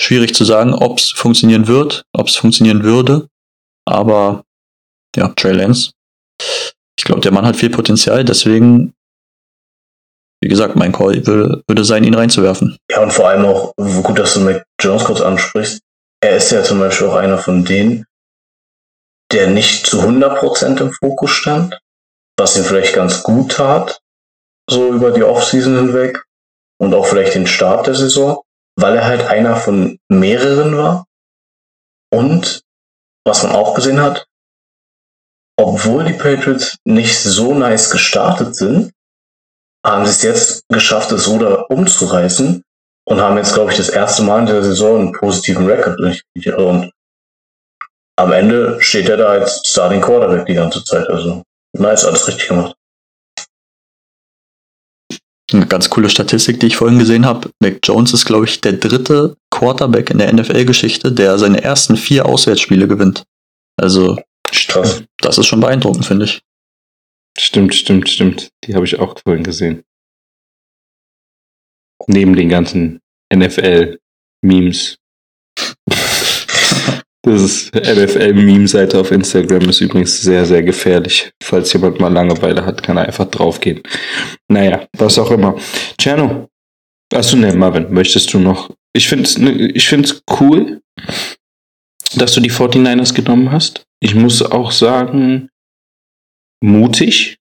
[0.00, 3.28] schwierig zu sagen, ob es funktionieren wird, ob es funktionieren würde.
[3.86, 4.44] Aber
[5.16, 5.92] ja, Trey Lance.
[6.98, 8.94] Ich glaube, der Mann hat viel Potenzial, deswegen,
[10.42, 12.76] wie gesagt, mein Call würde, würde sein, ihn reinzuwerfen.
[12.90, 15.80] Ja, und vor allem auch, gut, dass du Mac Jones kurz ansprichst.
[16.22, 18.06] Er ist ja zum Beispiel auch einer von denen,
[19.36, 21.78] der nicht zu 100% im Fokus stand,
[22.38, 24.00] was ihm vielleicht ganz gut tat,
[24.68, 26.24] so über die Offseason hinweg
[26.80, 28.40] und auch vielleicht den Start der Saison,
[28.76, 31.04] weil er halt einer von mehreren war.
[32.10, 32.62] Und
[33.26, 34.26] was man auch gesehen hat,
[35.58, 38.92] obwohl die Patriots nicht so nice gestartet sind,
[39.84, 42.62] haben sie es jetzt geschafft, das Ruder umzureißen
[43.04, 46.00] und haben jetzt, glaube ich, das erste Mal in der Saison einen positiven Rekord.
[46.00, 46.90] Und
[48.16, 51.08] am Ende steht er da als Starting Quarterback die ganze Zeit.
[51.08, 51.42] Also
[51.76, 52.74] nice, alles richtig gemacht.
[55.52, 57.50] Eine ganz coole Statistik, die ich vorhin gesehen habe.
[57.60, 62.26] Mac Jones ist, glaube ich, der dritte Quarterback in der NFL-Geschichte, der seine ersten vier
[62.26, 63.22] Auswärtsspiele gewinnt.
[63.80, 64.18] Also,
[64.50, 65.04] Krass.
[65.18, 66.42] das ist schon beeindruckend, finde ich.
[67.38, 68.48] Stimmt, stimmt, stimmt.
[68.64, 69.84] Die habe ich auch vorhin gesehen.
[72.08, 73.00] Neben den ganzen
[73.32, 74.96] NFL-Memes.
[77.26, 81.32] Das ist NFL-Meme-Seite auf Instagram ist übrigens sehr, sehr gefährlich.
[81.42, 83.82] Falls jemand mal Langeweile hat, kann er einfach draufgehen.
[84.46, 85.56] Naja, was auch immer.
[86.00, 86.48] Cerno,
[87.12, 88.70] achso, ne, Marvin, möchtest du noch?
[88.92, 90.80] Ich finde es ich find's cool,
[92.14, 93.82] dass du die 49ers genommen hast.
[93.98, 95.48] Ich muss auch sagen,
[96.62, 97.38] mutig,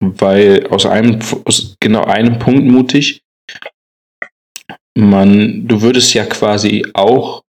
[0.00, 3.20] weil aus einem, aus genau einem Punkt mutig.
[4.96, 7.42] Man, du würdest ja quasi auch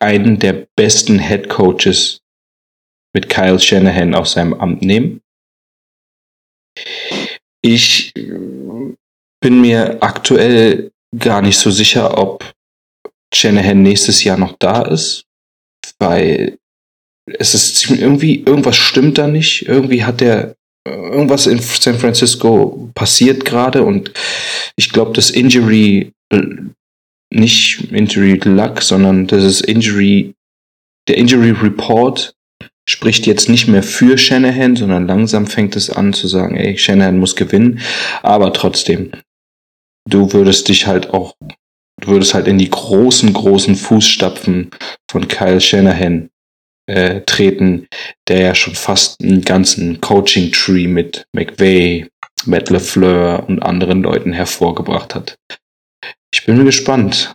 [0.00, 2.20] einen der besten Head Coaches
[3.14, 5.20] mit Kyle Shanahan aus seinem Amt nehmen.
[7.62, 12.44] Ich bin mir aktuell gar nicht so sicher, ob
[13.34, 15.24] Shanahan nächstes Jahr noch da ist,
[15.98, 16.58] weil
[17.26, 19.62] es ist irgendwie, irgendwas stimmt da nicht.
[19.62, 24.12] Irgendwie hat der irgendwas in San Francisco passiert gerade und
[24.76, 26.12] ich glaube, das Injury
[27.32, 30.34] nicht Injury Luck, sondern das ist Injury,
[31.08, 32.34] der Injury Report
[32.88, 37.18] spricht jetzt nicht mehr für Shanahan, sondern langsam fängt es an zu sagen, ey, Shanahan
[37.18, 37.80] muss gewinnen,
[38.22, 39.12] aber trotzdem,
[40.08, 41.34] du würdest dich halt auch,
[42.00, 44.70] du würdest halt in die großen, großen Fußstapfen
[45.10, 46.30] von Kyle Shanahan
[46.86, 47.86] äh, treten,
[48.26, 52.08] der ja schon fast einen ganzen Coaching-Tree mit McVay,
[52.46, 55.36] Matt LeFleur und anderen Leuten hervorgebracht hat.
[56.32, 57.34] Ich bin gespannt.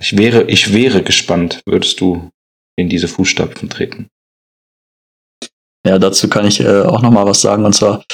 [0.00, 2.30] Ich wäre, ich wäre gespannt, würdest du
[2.76, 4.08] in diese Fußstapfen treten.
[5.86, 7.64] Ja, dazu kann ich äh, auch noch mal was sagen.
[7.64, 8.04] Und zwar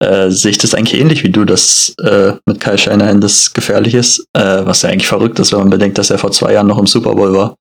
[0.00, 3.94] äh, sehe ich das eigentlich ähnlich wie du, dass äh, mit Kai Shanahan das gefährlich
[3.94, 6.66] ist, äh, was ja eigentlich verrückt ist, wenn man bedenkt, dass er vor zwei Jahren
[6.66, 7.56] noch im Super Bowl war.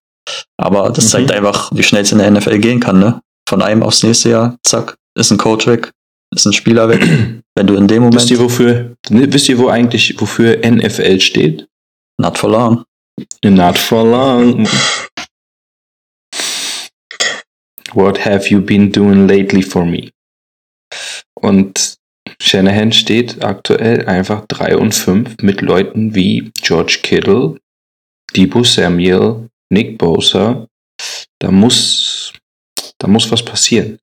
[0.57, 1.09] Aber das mhm.
[1.09, 2.99] zeigt einfach, wie schnell es in der NFL gehen kann.
[2.99, 3.21] Ne?
[3.47, 5.91] Von einem aufs nächste Jahr, zack, ist ein Coach weg,
[6.33, 7.01] ist ein Spieler weg.
[7.55, 8.15] wenn du in dem Moment...
[8.15, 11.67] Wisst ihr, wofür, wisst ihr, wo eigentlich, wofür NFL steht?
[12.17, 12.85] Not for long.
[13.43, 14.67] Not for long.
[17.93, 20.11] What have you been doing lately for me?
[21.35, 21.97] Und
[22.41, 27.57] Shanahan steht aktuell einfach 3 und 5 mit Leuten wie George Kittle,
[28.35, 30.67] Debo Samuel, Nick Bosa.
[31.39, 32.33] Da muss,
[32.97, 33.99] da muss was passieren.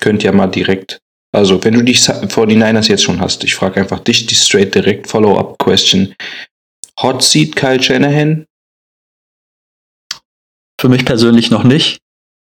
[0.00, 1.00] Könnt ja mal direkt,
[1.32, 4.34] also wenn du dich vor die Niners jetzt schon hast, ich frage einfach dich die
[4.34, 6.14] straight direkt Follow-up Question.
[7.02, 8.46] Hot Seat Kyle Shanahan?
[10.80, 11.98] Für mich persönlich noch nicht,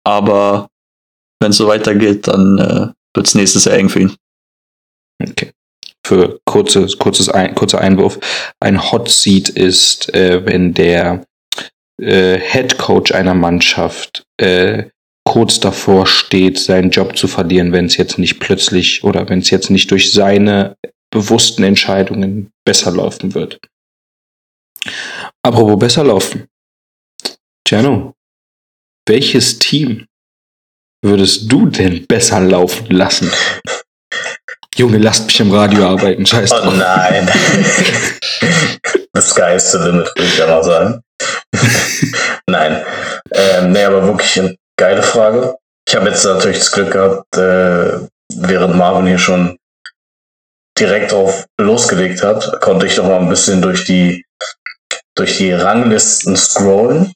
[0.04, 0.68] aber
[1.40, 4.16] wenn es so weitergeht, dann äh, wird es nächstes Jahr eng für ihn.
[5.20, 5.52] Okay.
[6.04, 8.18] Für kurzes, kurzes ein, kurzer Einwurf.
[8.60, 11.24] Ein Hot Seat ist, äh, wenn der
[12.00, 14.84] äh, Head Coach einer Mannschaft äh,
[15.24, 19.50] kurz davor steht, seinen Job zu verlieren, wenn es jetzt nicht plötzlich oder wenn es
[19.50, 20.76] jetzt nicht durch seine
[21.10, 23.60] bewussten Entscheidungen besser laufen wird.
[25.42, 26.46] Apropos besser laufen.
[27.66, 28.14] Jano,
[29.08, 30.06] welches Team
[31.04, 33.30] würdest du denn besser laufen lassen?
[34.76, 36.74] Junge, lasst mich im Radio arbeiten, scheiß Oh drauf.
[36.76, 37.26] nein.
[39.14, 41.02] The sky is the limit, würde ich ja mal sagen.
[42.46, 42.84] nein.
[43.32, 45.56] Ähm, nee, aber wirklich eine geile Frage.
[45.86, 49.58] Ich habe jetzt natürlich das Glück gehabt, äh, während Marvin hier schon
[50.78, 54.24] direkt drauf losgelegt hat, konnte ich doch mal ein bisschen durch die,
[55.16, 57.12] durch die Ranglisten scrollen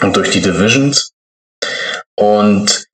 [0.00, 1.12] und durch die Divisions.
[2.16, 2.86] Und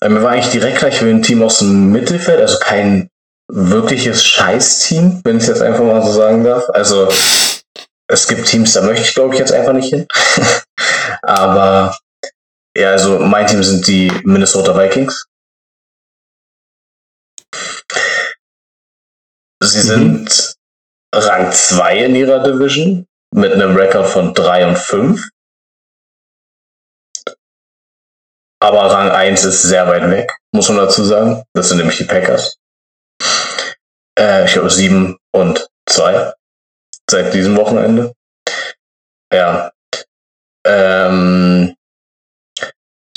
[0.00, 3.08] äh, mir war eigentlich direkt gleich für ein Team aus dem Mittelfeld, also kein
[3.50, 6.64] wirkliches Scheiß-Team, wenn ich es jetzt einfach mal so sagen darf.
[6.70, 7.08] Also
[8.08, 10.06] es gibt Teams, da möchte ich glaube ich jetzt einfach nicht hin.
[11.22, 11.96] Aber
[12.76, 15.26] ja, also mein Team sind die Minnesota Vikings.
[19.62, 19.82] Sie Mhm.
[19.82, 20.51] sind
[21.14, 25.28] Rang 2 in ihrer Division mit einem Rekord von 3 und 5.
[28.60, 31.42] Aber Rang 1 ist sehr weit weg, muss man dazu sagen.
[31.52, 32.56] Das sind nämlich die Packers.
[34.18, 36.32] Äh, ich glaube 7 und 2
[37.10, 38.14] seit diesem Wochenende.
[39.32, 39.72] Ja.
[40.64, 41.74] Ähm,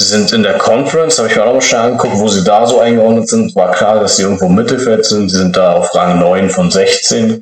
[0.07, 2.65] sind in der Conference, habe ich mir auch noch mal schnell angeguckt, wo sie da
[2.65, 3.55] so eingeordnet sind.
[3.55, 5.29] War klar, dass sie irgendwo im Mittelfeld sind.
[5.29, 7.41] Sie sind da auf Rang 9 von 16.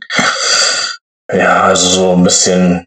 [1.31, 2.85] Ja, also so ein bisschen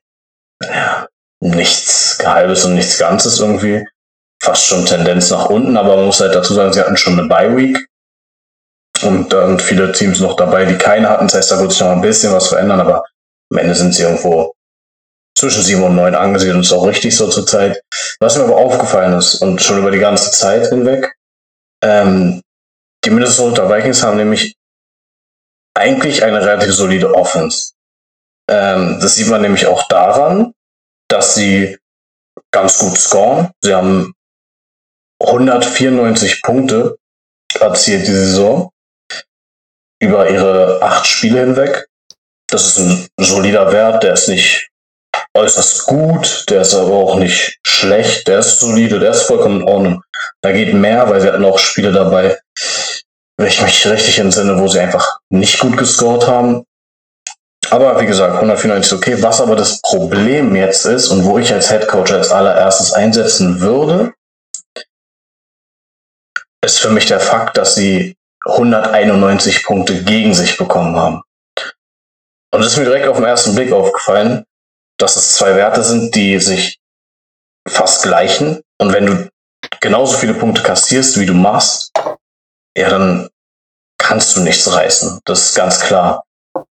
[0.63, 1.07] ja,
[1.41, 3.87] nichts Halbes und nichts Ganzes irgendwie.
[4.43, 7.29] Fast schon Tendenz nach unten, aber man muss halt dazu sagen, sie hatten schon eine
[7.29, 7.87] Bye-Week.
[9.03, 11.27] Und da sind viele Teams noch dabei, die keine hatten.
[11.27, 13.05] Das heißt, da wird sich noch ein bisschen was verändern, aber
[13.51, 14.56] am Ende sind sie irgendwo
[15.37, 17.83] zwischen 7 und 9 angesiedelt und ist auch richtig so zur Zeit.
[18.21, 21.15] Was mir aber aufgefallen ist und schon über die ganze Zeit hinweg,
[21.83, 22.43] ähm,
[23.05, 24.57] die Minnesota Vikings haben nämlich
[25.75, 27.73] eigentlich eine relativ solide Offense.
[28.51, 30.53] Ähm, das sieht man nämlich auch daran,
[31.09, 31.79] dass sie
[32.51, 33.51] ganz gut scoren.
[33.61, 34.15] Sie haben
[35.21, 36.97] 194 Punkte
[37.61, 38.71] erzielt die Saison
[40.01, 41.89] über ihre acht Spiele hinweg.
[42.49, 44.69] Das ist ein solider Wert, der ist nicht
[45.37, 49.69] äußerst gut, der ist aber auch nicht schlecht, der ist solide, der ist vollkommen in
[49.69, 50.03] Ordnung.
[50.43, 52.39] Da geht mehr, weil sie hatten auch Spiele dabei,
[53.37, 56.65] wenn ich mich richtig entsinne, wo sie einfach nicht gut gescored haben.
[57.71, 59.23] Aber wie gesagt, 194 ist okay.
[59.23, 63.61] Was aber das Problem jetzt ist und wo ich als Head Coach als allererstes einsetzen
[63.61, 64.13] würde,
[66.65, 71.23] ist für mich der Fakt, dass sie 191 Punkte gegen sich bekommen haben.
[72.53, 74.45] Und es ist mir direkt auf den ersten Blick aufgefallen,
[74.99, 76.79] dass es zwei Werte sind, die sich
[77.69, 78.63] fast gleichen.
[78.79, 79.29] Und wenn du
[79.81, 81.93] genauso viele Punkte kassierst, wie du machst,
[82.77, 83.29] ja, dann
[83.99, 85.21] kannst du nichts reißen.
[85.25, 86.25] Das ist ganz klar.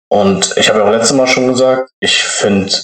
[0.09, 2.75] Und ich habe ja auch letztes Mal schon gesagt, ich finde,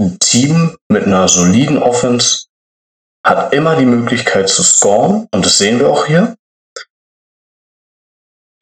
[0.00, 2.46] ein Team mit einer soliden Offense
[3.24, 5.28] hat immer die Möglichkeit zu scoren.
[5.30, 6.36] Und das sehen wir auch hier.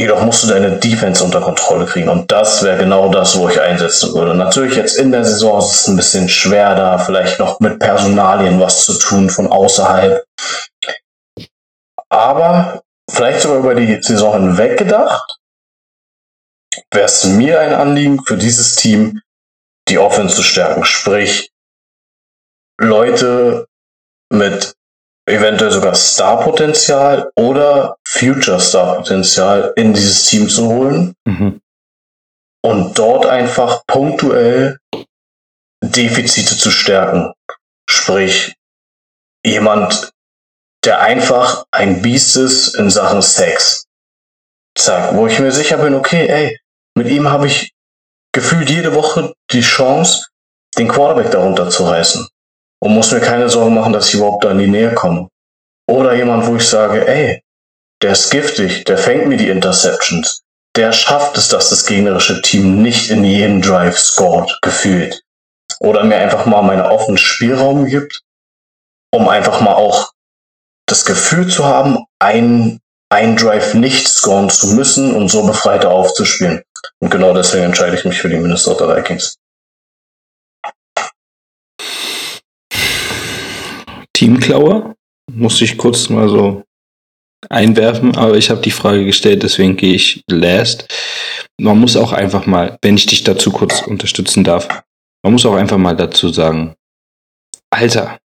[0.00, 2.08] Jedoch musst du deine Defense unter Kontrolle kriegen.
[2.08, 4.34] Und das wäre genau das, wo ich einsetzen würde.
[4.34, 8.60] Natürlich jetzt in der Saison ist es ein bisschen schwer, da vielleicht noch mit Personalien
[8.60, 10.24] was zu tun von außerhalb.
[12.10, 15.38] Aber vielleicht sogar über die Saison hinweg gedacht,
[16.92, 19.20] wäre es mir ein Anliegen für dieses Team,
[19.88, 20.84] die Offense zu stärken.
[20.84, 21.50] Sprich,
[22.80, 23.66] Leute
[24.32, 24.74] mit
[25.28, 31.60] eventuell sogar Star-Potenzial oder Future-Star-Potenzial in dieses Team zu holen Mhm.
[32.64, 34.78] und dort einfach punktuell
[35.82, 37.32] Defizite zu stärken.
[37.88, 38.54] Sprich,
[39.44, 40.10] jemand,
[40.84, 43.84] der einfach ein Biest ist in Sachen Sex.
[44.76, 46.58] Zack, wo ich mir sicher bin, okay, ey,
[46.96, 47.72] mit ihm habe ich
[48.32, 50.26] gefühlt jede Woche die Chance,
[50.76, 52.28] den Quarterback darunter zu reißen.
[52.80, 55.28] Und muss mir keine Sorgen machen, dass ich überhaupt da in die Nähe komme.
[55.88, 57.42] Oder jemand, wo ich sage, ey,
[58.02, 60.42] der ist giftig, der fängt mir die Interceptions.
[60.76, 65.22] Der schafft es, dass das gegnerische Team nicht in jedem Drive scored, gefühlt.
[65.80, 68.22] Oder mir einfach mal meinen offenen Spielraum gibt,
[69.12, 70.12] um einfach mal auch
[70.86, 76.62] das Gefühl zu haben, ein, ein Drive nicht scoren zu müssen und so befreiter aufzuspielen.
[77.00, 79.36] Und genau deswegen entscheide ich mich für die Minnesota Vikings.
[84.18, 84.96] Teamklauer?
[85.30, 86.64] Musste ich kurz mal so
[87.48, 90.88] einwerfen, aber ich habe die Frage gestellt, deswegen gehe ich last.
[91.60, 94.82] Man muss auch einfach mal, wenn ich dich dazu kurz unterstützen darf,
[95.22, 96.74] man muss auch einfach mal dazu sagen,
[97.70, 98.18] Alter,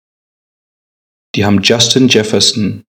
[1.34, 2.84] die haben Justin Jefferson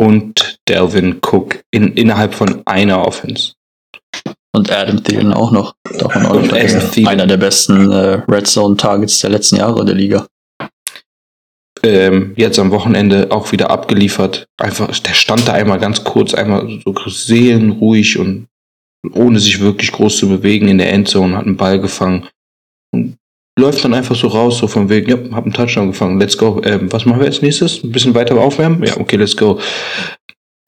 [0.00, 3.52] und Delvin Cook in, innerhalb von einer Offense.
[4.54, 5.74] Und Adam Thielen auch noch.
[6.00, 7.08] Man auch Thielen.
[7.08, 10.26] Einer der besten äh, Red Zone Targets der letzten Jahre der Liga.
[11.88, 14.46] Ähm, jetzt am Wochenende auch wieder abgeliefert.
[14.58, 18.48] Einfach, der stand da einmal ganz kurz, einmal so seelenruhig und
[19.12, 22.28] ohne sich wirklich groß zu bewegen in der Endzone, hat einen Ball gefangen
[22.92, 23.16] und
[23.58, 26.60] läuft dann einfach so raus, so von wegen, ja, hab einen Touchdown gefangen, let's go.
[26.64, 27.82] Ähm, was machen wir als nächstes?
[27.82, 28.82] Ein bisschen weiter aufwärmen?
[28.84, 29.60] Ja, okay, let's go.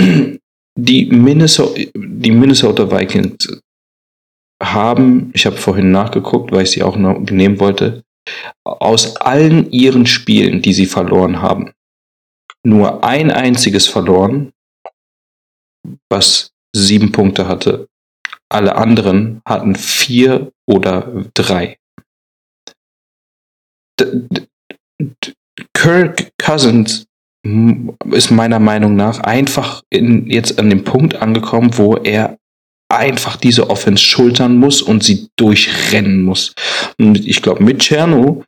[0.81, 3.61] Die Minnesota, die Minnesota Vikings
[4.62, 8.04] haben, ich habe vorhin nachgeguckt, weil ich sie auch noch nehmen wollte,
[8.64, 11.73] aus allen ihren Spielen, die sie verloren haben,
[12.64, 14.53] nur ein einziges verloren,
[16.11, 17.88] was sieben Punkte hatte.
[18.51, 21.79] Alle anderen hatten vier oder drei.
[25.75, 27.07] Kirk Cousins
[28.11, 32.38] ist meiner Meinung nach einfach in, jetzt an dem Punkt angekommen, wo er
[32.88, 36.55] einfach diese Offense schultern muss und sie durchrennen muss.
[36.98, 38.44] Und ich glaube, mit Cherno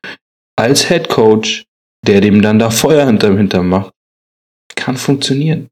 [0.56, 1.64] als Head Coach,
[2.06, 3.92] der dem dann da Feuer hinterm Hintern macht,
[4.74, 5.68] kann funktionieren.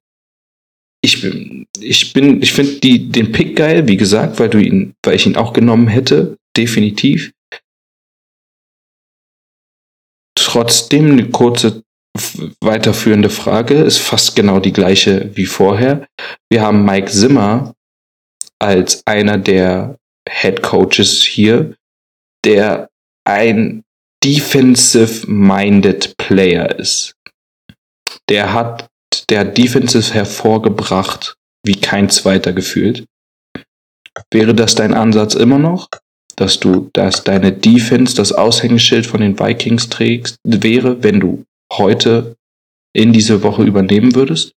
[1.01, 5.15] Ich bin, ich bin, ich finde den Pick geil, wie gesagt, weil du ihn, weil
[5.15, 7.33] ich ihn auch genommen hätte, definitiv.
[10.37, 11.83] Trotzdem eine kurze
[12.61, 16.07] weiterführende Frage, ist fast genau die gleiche wie vorher.
[16.51, 17.75] Wir haben Mike Zimmer
[18.59, 21.77] als einer der Head Coaches hier,
[22.45, 22.89] der
[23.25, 23.85] ein
[24.25, 27.15] defensive-minded Player ist.
[28.29, 28.89] Der hat,
[29.31, 33.07] der hat Defensive hervorgebracht, wie kein zweiter gefühlt.
[34.33, 35.89] Wäre das dein Ansatz immer noch?
[36.37, 42.37] Dass du, dass deine Defense das Aushängeschild von den Vikings trägst, wäre, wenn du heute
[42.93, 44.53] in diese Woche übernehmen würdest?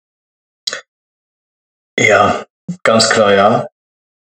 [1.98, 2.46] Ja,
[2.82, 3.66] ganz klar ja.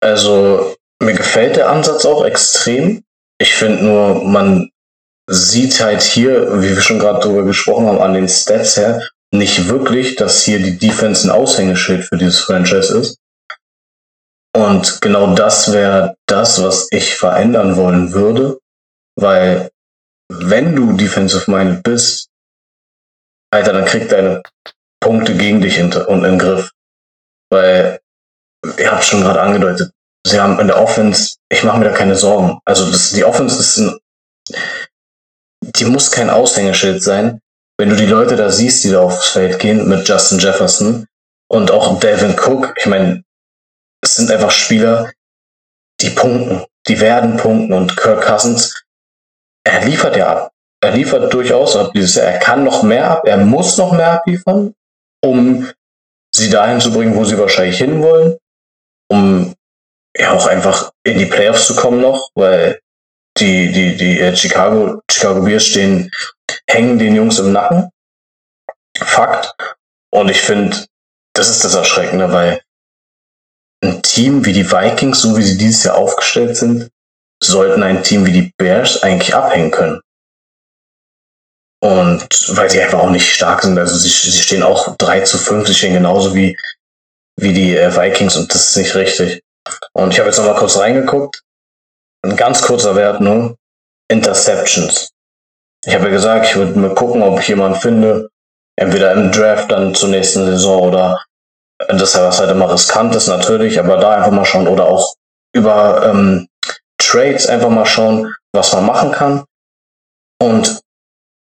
[0.02, 3.04] Also mir gefällt der Ansatz auch extrem.
[3.40, 4.70] Ich finde nur, man
[5.30, 9.68] sieht halt hier, wie wir schon gerade drüber gesprochen haben, an den Stats her, nicht
[9.68, 13.18] wirklich, dass hier die Defense ein Aushängeschild für dieses Franchise ist.
[14.56, 18.60] Und genau das wäre das, was ich verändern wollen würde,
[19.16, 19.70] weil
[20.30, 22.30] wenn du defensive-minded bist,
[23.52, 24.42] Alter, dann kriegt deine
[25.00, 26.72] Punkte gegen dich in, und in Griff.
[27.50, 28.00] Weil,
[28.78, 29.92] ihr habt schon gerade angedeutet,
[30.26, 32.60] sie haben in der Offense, ich mache mir da keine Sorgen.
[32.66, 34.00] Also das, die Offense ist ein,
[35.62, 37.40] die muss kein Aushängeschild sein.
[37.80, 41.06] Wenn du die Leute da siehst, die da aufs Feld gehen mit Justin Jefferson
[41.50, 43.24] und auch Devin Cook, ich meine,
[44.02, 45.12] es sind einfach Spieler,
[46.02, 48.84] die punkten, die werden punkten und Kirk Cousins,
[49.64, 50.52] er liefert ja ab.
[50.82, 52.28] Er liefert durchaus ab dieses Jahr.
[52.28, 54.74] Er kann noch mehr ab, er muss noch mehr abliefern,
[55.24, 55.70] um
[56.34, 58.38] sie dahin zu bringen, wo sie wahrscheinlich hinwollen,
[59.10, 59.54] um
[60.16, 62.80] ja auch einfach in die Playoffs zu kommen noch, weil
[63.38, 66.12] die, die, die äh, Chicago, Chicago Bears stehen,
[66.68, 67.90] hängen den Jungs im Nacken.
[68.98, 69.54] Fakt.
[70.12, 70.86] Und ich finde,
[71.34, 72.62] das ist das Erschreckende, weil
[73.84, 76.90] ein Team wie die Vikings, so wie sie dieses Jahr aufgestellt sind,
[77.42, 80.02] sollten ein Team wie die Bears eigentlich abhängen können.
[81.80, 85.38] Und weil sie einfach auch nicht stark sind, also sie, sie stehen auch 3 zu
[85.38, 86.58] 5, sie stehen genauso wie,
[87.38, 89.42] wie die äh, Vikings und das ist nicht richtig.
[89.94, 91.44] Und ich habe jetzt nochmal kurz reingeguckt.
[92.24, 93.56] Ein ganz kurzer Wert nur.
[94.10, 95.10] Interceptions.
[95.86, 98.30] Ich habe ja gesagt, ich würde mal gucken, ob ich jemanden finde,
[98.76, 101.24] entweder im Draft dann zur nächsten Saison oder
[101.78, 104.86] das ist ja was halt immer riskant ist natürlich, aber da einfach mal schauen oder
[104.86, 105.16] auch
[105.54, 106.48] über ähm,
[106.98, 109.46] Trades einfach mal schauen, was man machen kann.
[110.42, 110.82] Und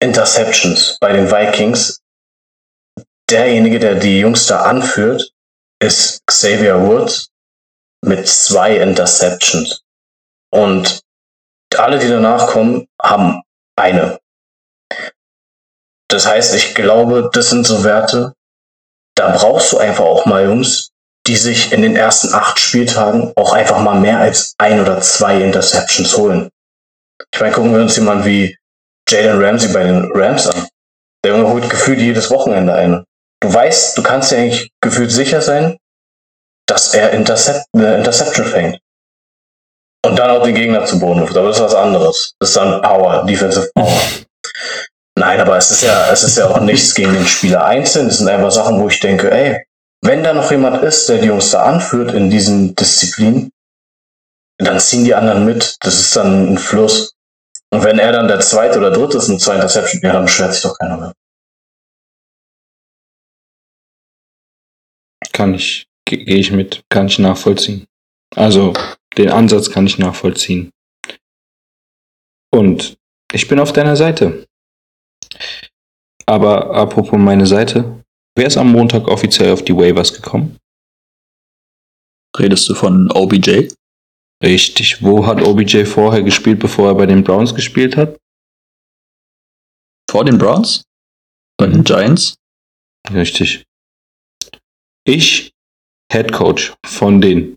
[0.01, 2.01] Interceptions bei den Vikings.
[3.29, 5.33] Derjenige, der die Jungs da anführt,
[5.81, 7.29] ist Xavier Woods
[8.05, 9.83] mit zwei Interceptions.
[10.53, 11.01] Und
[11.77, 13.43] alle, die danach kommen, haben
[13.77, 14.19] eine.
[16.09, 18.33] Das heißt, ich glaube, das sind so Werte,
[19.17, 20.91] da brauchst du einfach auch mal Jungs,
[21.27, 25.41] die sich in den ersten acht Spieltagen auch einfach mal mehr als ein oder zwei
[25.43, 26.51] Interceptions holen.
[27.33, 28.57] Ich meine, gucken wir uns jemanden wie
[29.09, 30.69] Jalen Ramsey bei den Rams an.
[31.25, 33.05] Der Junge holt gefühlt jedes Wochenende eine.
[33.41, 35.77] Du weißt, du kannst dir eigentlich gefühlt sicher sein,
[36.67, 38.79] dass er Intercept, eine Interception fängt.
[40.05, 41.37] Und dann auch den Gegner zu Boden wirft.
[41.37, 42.35] Aber das ist was anderes.
[42.39, 44.01] Das ist dann Power, Defensive Power.
[45.19, 48.07] Nein, aber es ist ja, es ist ja auch nichts gegen den Spieler einzeln.
[48.09, 49.65] Es sind einfach Sachen, wo ich denke, ey,
[50.03, 53.51] wenn da noch jemand ist, der die Jungs da anführt in diesen Disziplinen,
[54.59, 55.77] dann ziehen die anderen mit.
[55.81, 57.15] Das ist dann ein Fluss.
[57.71, 60.53] Und wenn er dann der zweite oder dritte ist mit zwei Interception, ja, dann beschwert
[60.53, 61.13] sich doch keiner mehr.
[65.37, 67.85] Kann ich, ge- gehe ich mit, kann ich nachvollziehen.
[68.35, 68.73] Also,
[69.19, 70.71] Den Ansatz kann ich nachvollziehen.
[72.55, 72.97] Und
[73.33, 74.47] ich bin auf deiner Seite.
[76.27, 78.03] Aber apropos meine Seite,
[78.37, 80.59] wer ist am Montag offiziell auf die Waivers gekommen?
[82.39, 83.69] Redest du von OBJ?
[84.43, 85.03] Richtig.
[85.03, 88.19] Wo hat OBJ vorher gespielt, bevor er bei den Browns gespielt hat?
[90.11, 90.83] Vor den Browns?
[91.59, 92.37] Bei den Giants?
[93.11, 93.65] Richtig.
[95.09, 95.53] Ich,
[96.11, 97.57] Head Coach von den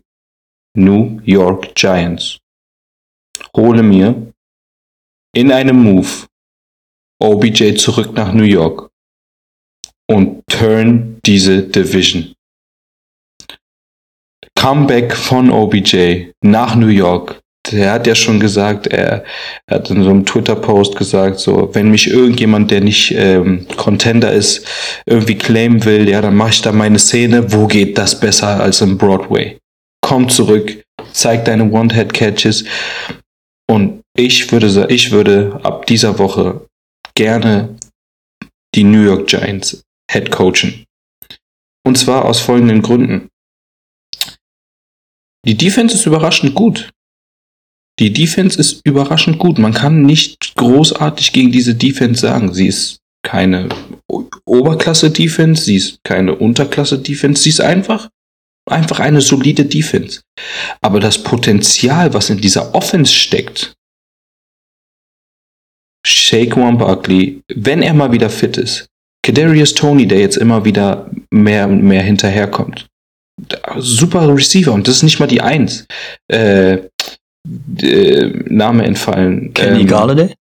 [0.76, 2.38] New York Giants,
[3.56, 4.32] hole mir
[5.34, 6.28] in einem Move
[7.20, 8.88] OBJ zurück nach New York
[10.08, 12.34] und turn diese Division.
[14.54, 17.42] Comeback von OBJ nach New York.
[17.66, 19.22] Der hat ja schon gesagt, er,
[19.66, 24.32] er hat in so einem Twitter-Post gesagt, so, wenn mich irgendjemand, der nicht ähm, Contender
[24.32, 24.66] ist,
[25.04, 27.52] irgendwie claimen will, ja, dann mache ich da meine Szene.
[27.52, 29.58] Wo geht das besser als im Broadway?
[30.00, 30.82] Komm zurück,
[31.12, 32.64] zeig deine One-Head-Catches.
[33.70, 36.66] Und ich würde, ich würde ab dieser Woche
[37.14, 37.76] gerne
[38.74, 40.84] die New York Giants Head coachen.
[41.86, 43.28] Und zwar aus folgenden Gründen.
[45.46, 46.90] Die Defense ist überraschend gut.
[48.00, 49.58] Die Defense ist überraschend gut.
[49.58, 52.54] Man kann nicht großartig gegen diese Defense sagen.
[52.54, 53.68] Sie ist keine
[54.46, 58.08] Oberklasse-Defense, sie ist keine Unterklasse-Defense, sie ist einfach,
[58.68, 60.22] einfach eine solide Defense.
[60.80, 63.74] Aber das Potenzial, was in dieser Offense steckt,
[66.06, 68.86] Shaquan Barkley, wenn er mal wieder fit ist,
[69.22, 72.86] Kadarius Tony, der jetzt immer wieder mehr und mehr hinterherkommt,
[73.76, 75.86] super Receiver und das ist nicht mal die Eins.
[76.28, 76.78] Äh,
[77.46, 79.52] Name entfallen.
[79.54, 80.34] Kenny Ähm, Galladay?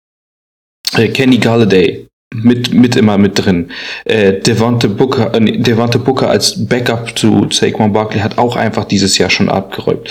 [0.98, 3.72] äh, Kenny Galladay mit, mit immer mit drin.
[4.06, 8.86] Äh, Devonte Booker, äh, nee, Devonte Booker als Backup zu Saquon Barkley hat auch einfach
[8.86, 10.10] dieses Jahr schon abgeräumt.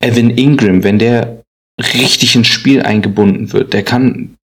[0.00, 1.42] Evan Ingram, wenn der
[1.80, 4.36] richtig ins Spiel eingebunden wird, der kann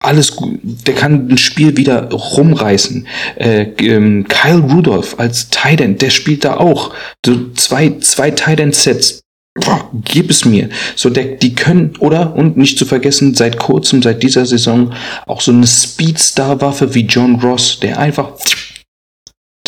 [0.00, 3.06] alles gut, der kann ein Spiel wieder rumreißen.
[3.36, 6.94] Äh, ähm, Kyle Rudolph als Tight End, der spielt da auch.
[7.26, 9.22] So zwei, zwei Tight End Sets.
[9.60, 10.68] Boah, gib es mir.
[10.94, 14.92] So, der, die können, oder, und nicht zu vergessen, seit kurzem, seit dieser Saison,
[15.26, 18.32] auch so eine Speedstar-Waffe wie John Ross, der einfach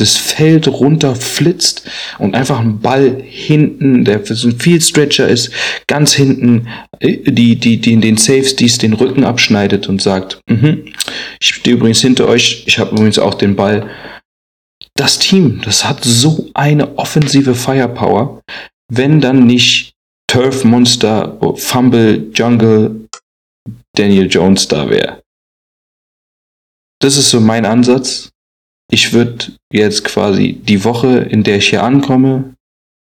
[0.01, 1.88] das Feld runter flitzt
[2.18, 5.51] und einfach einen Ball hinten, der für so ein Field Stretcher ist,
[5.86, 6.68] ganz hinten,
[7.01, 10.86] äh, die, die, die in den Safeties den Rücken abschneidet und sagt, mhm,
[11.41, 13.91] ich stehe übrigens hinter euch, ich habe übrigens auch den Ball.
[14.95, 18.41] Das Team, das hat so eine offensive Firepower,
[18.91, 19.95] wenn dann nicht
[20.30, 23.09] Turf Monster, Fumble, Jungle,
[23.97, 25.22] Daniel Jones da wäre.
[27.01, 28.30] Das ist so mein Ansatz.
[28.93, 32.55] Ich würde jetzt quasi die Woche, in der ich hier ankomme,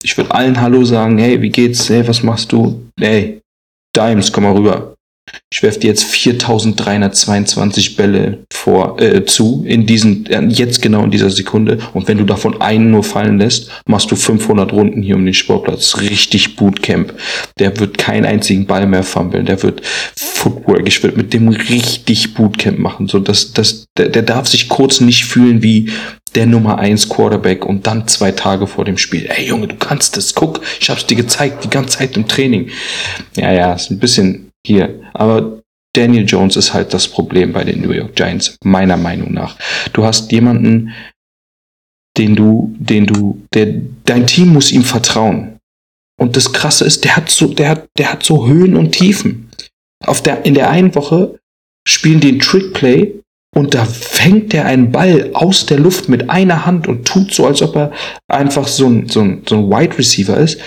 [0.04, 1.90] ich würde allen Hallo sagen, hey, wie geht's?
[1.90, 2.90] Hey, was machst du?
[3.00, 3.42] Hey,
[3.96, 4.96] Dimes, komm mal rüber.
[5.50, 11.12] Ich werfe dir jetzt 4322 Bälle vor, äh, zu, in diesen, äh, jetzt genau in
[11.12, 11.78] dieser Sekunde.
[11.94, 15.34] Und wenn du davon einen nur fallen lässt, machst du 500 Runden hier um den
[15.34, 15.98] Sportplatz.
[16.02, 17.14] Richtig Bootcamp.
[17.60, 19.46] Der wird keinen einzigen Ball mehr fummeln.
[19.46, 19.82] Der wird
[20.16, 20.88] Footwork.
[20.88, 23.08] Ich würde mit dem richtig Bootcamp machen.
[23.08, 25.90] So, dass, dass, der, der darf sich kurz nicht fühlen wie
[26.36, 29.28] der Nummer 1 Quarterback und dann zwei Tage vor dem Spiel.
[29.28, 30.36] Ey Junge, du kannst das.
[30.36, 32.70] Guck, ich hab's dir gezeigt, die ganze Zeit im Training.
[33.36, 35.02] Ja, ja, ist ein bisschen hier.
[35.14, 35.62] Aber
[35.96, 39.58] Daniel Jones ist halt das Problem bei den New York Giants, meiner Meinung nach.
[39.94, 40.94] Du hast jemanden,
[42.18, 45.58] den du, den du, der, dein Team muss ihm vertrauen.
[46.20, 49.50] Und das Krasse ist, der hat so, der hat, der hat so Höhen und Tiefen.
[50.04, 51.40] Auf der, in der einen Woche
[51.88, 53.17] spielen die ein Trickplay
[53.56, 57.48] und da fängt er einen Ball aus der Luft mit einer Hand und tut so,
[57.48, 57.92] als ob er
[58.28, 60.60] einfach so ein, so ein, so ein Wide Receiver ist.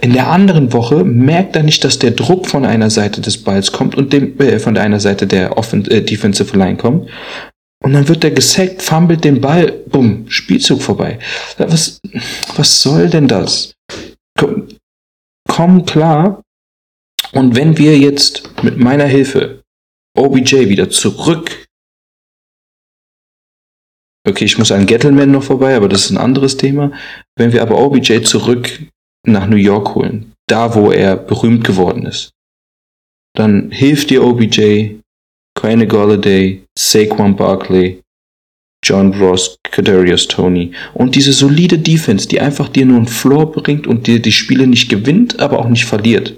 [0.00, 3.72] In der anderen Woche merkt er nicht, dass der Druck von einer Seite des Balls
[3.72, 7.10] kommt und dem, äh, von der einer Seite der Offen äh, Defensive Line kommt.
[7.84, 11.18] Und dann wird er gesackt, fummelt den Ball, bumm, Spielzug vorbei.
[11.58, 12.00] Was,
[12.56, 13.74] was soll denn das?
[14.38, 14.68] Komm,
[15.48, 16.42] komm klar.
[17.32, 19.62] Und wenn wir jetzt mit meiner Hilfe
[20.16, 21.67] OBJ wieder zurück
[24.26, 26.92] Okay, ich muss an Gettleman noch vorbei, aber das ist ein anderes Thema.
[27.36, 28.70] Wenn wir aber OBJ zurück
[29.26, 32.30] nach New York holen, da wo er berühmt geworden ist,
[33.34, 34.96] dann hilft dir OBJ,
[35.54, 38.00] Quinn Galladay, Saquon Barkley,
[38.84, 43.86] John Ross, Kadarius Tony und diese solide Defense, die einfach dir nur einen Floor bringt
[43.86, 46.34] und dir die Spiele nicht gewinnt, aber auch nicht verliert.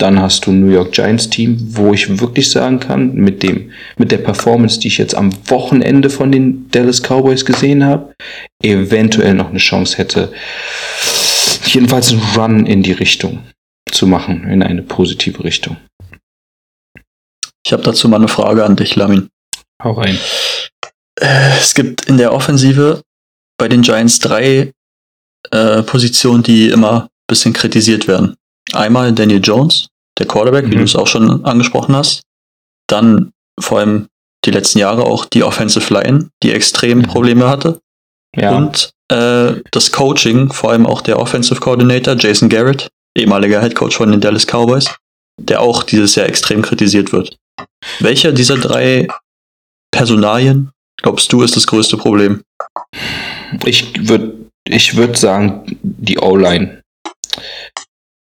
[0.00, 3.72] Dann hast du ein New York Giants Team, wo ich wirklich sagen kann, mit dem,
[3.96, 8.14] mit der Performance, die ich jetzt am Wochenende von den Dallas Cowboys gesehen habe,
[8.62, 10.32] eventuell noch eine Chance hätte.
[11.66, 13.42] Jedenfalls ein Run in die Richtung.
[13.90, 15.78] zu machen in eine positive Richtung.
[17.64, 19.28] Ich habe dazu mal eine Frage an dich, Lamin.
[19.82, 20.18] Hau rein.
[21.20, 23.02] Äh, Es gibt in der Offensive
[23.58, 24.72] bei den Giants drei
[25.50, 28.36] äh, Positionen, die immer ein bisschen kritisiert werden.
[28.72, 29.88] Einmal Daniel Jones,
[30.18, 30.78] der Quarterback, wie Mhm.
[30.78, 32.22] du es auch schon angesprochen hast.
[32.88, 34.06] Dann vor allem
[34.44, 37.02] die letzten Jahre auch die Offensive Line, die extrem Mhm.
[37.04, 37.80] Probleme hatte.
[38.36, 43.74] Ja, Und äh, das Coaching, vor allem auch der Offensive Coordinator Jason Garrett, ehemaliger Head
[43.74, 44.94] Coach von den Dallas Cowboys,
[45.40, 47.36] der auch dieses Jahr extrem kritisiert wird.
[48.00, 49.08] Welcher dieser drei
[49.90, 50.70] Personalien,
[51.02, 52.42] glaubst du, ist das größte Problem?
[53.64, 54.34] ich würde
[54.66, 56.82] ich würd sagen, die O-Line.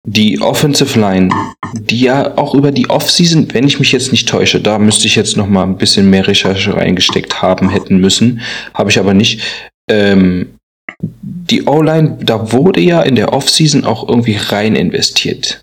[0.08, 1.30] Die Offensive Line,
[1.74, 5.16] die ja auch über die Offseason, wenn ich mich jetzt nicht täusche, da müsste ich
[5.16, 8.42] jetzt noch mal ein bisschen mehr Recherche reingesteckt haben hätten müssen,
[8.74, 9.42] habe ich aber nicht.
[9.90, 10.56] Ähm,
[11.02, 15.62] die O-Line, da wurde ja in der Offseason auch irgendwie rein investiert.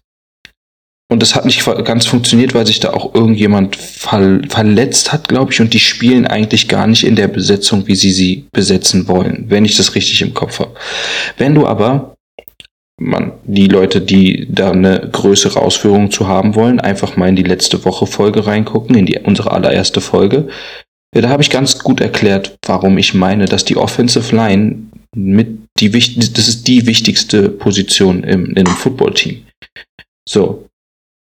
[1.13, 5.53] Und das hat nicht ganz funktioniert, weil sich da auch irgendjemand ver verletzt hat, glaube
[5.53, 5.61] ich.
[5.61, 9.67] Und die spielen eigentlich gar nicht in der Besetzung, wie sie sie besetzen wollen, wenn
[9.67, 10.75] ich das richtig im Kopf habe.
[11.37, 12.12] Wenn du aber,
[13.03, 17.43] man, die Leute, die da eine größere Ausführung zu haben wollen, einfach mal in die
[17.43, 20.49] letzte Woche Folge reingucken, in die, unsere allererste Folge.
[21.15, 25.59] Ja, da habe ich ganz gut erklärt, warum ich meine, dass die Offensive Line mit
[25.81, 29.43] die das ist die wichtigste Position im, in einem Footballteam.
[30.29, 30.69] So,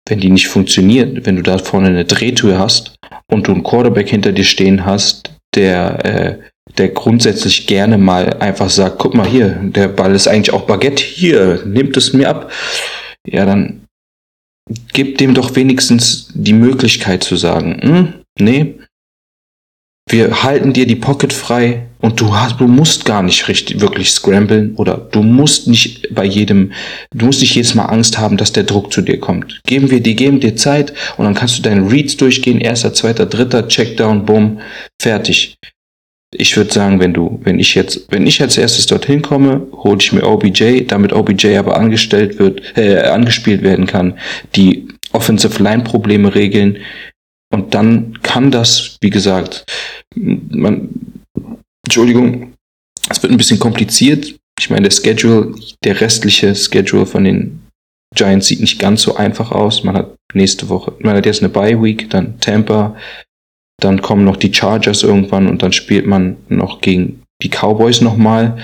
[0.09, 2.97] wenn die nicht funktioniert, wenn du da vorne eine Drehtür hast
[3.31, 6.39] und du einen Quarterback hinter dir stehen hast, der, äh,
[6.77, 11.03] der grundsätzlich gerne mal einfach sagt, guck mal hier, der Ball ist eigentlich auch Baguette,
[11.03, 12.53] hier, nimmt es mir ab.
[13.27, 13.87] Ja, dann
[14.93, 18.75] gib dem doch wenigstens die Möglichkeit zu sagen, hm, nee,
[20.11, 24.11] wir halten dir die Pocket frei und du hast, du musst gar nicht richtig, wirklich
[24.11, 26.73] scramblen oder du musst nicht bei jedem,
[27.12, 29.61] du musst nicht jedes Mal Angst haben, dass der Druck zu dir kommt.
[29.66, 33.27] Geben wir dir, geben dir Zeit und dann kannst du deine Reads durchgehen, erster, zweiter,
[33.27, 34.61] dritter, Checkdown, bumm,
[35.01, 35.59] fertig.
[36.35, 39.99] Ich würde sagen, wenn du, wenn ich jetzt, wenn ich als erstes dorthin komme, hole
[40.01, 44.18] ich mir OBJ, damit OBJ aber angestellt wird, äh, angespielt werden kann,
[44.55, 46.79] die Offensive Line Probleme regeln
[47.51, 49.64] und dann kann das, wie gesagt,
[50.14, 50.91] man,
[51.87, 52.53] Entschuldigung,
[53.09, 54.35] es wird ein bisschen kompliziert.
[54.59, 55.55] Ich meine, der Schedule,
[55.85, 57.61] der restliche Schedule von den
[58.14, 59.85] Giants sieht nicht ganz so einfach aus.
[59.85, 62.97] Man hat nächste Woche, man hat jetzt eine Bye Week, dann Tampa,
[63.81, 68.59] dann kommen noch die Chargers irgendwann und dann spielt man noch gegen die Cowboys nochmal.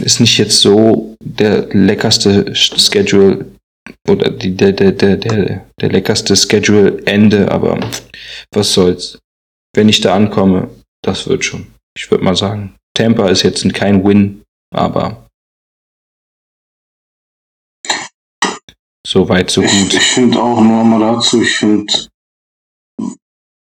[0.00, 3.46] Ist nicht jetzt so der leckerste Schedule
[4.08, 7.78] oder die, der, der, der, der, der leckerste Schedule-Ende, aber
[8.52, 9.18] was soll's.
[9.74, 10.68] Wenn ich da ankomme,
[11.02, 11.66] das wird schon.
[11.96, 14.42] Ich würde mal sagen, Tampa ist jetzt kein Win,
[14.74, 15.26] aber
[19.06, 19.94] so weit, so Ich, gut.
[19.94, 21.92] ich finde auch nur mal dazu, ich finde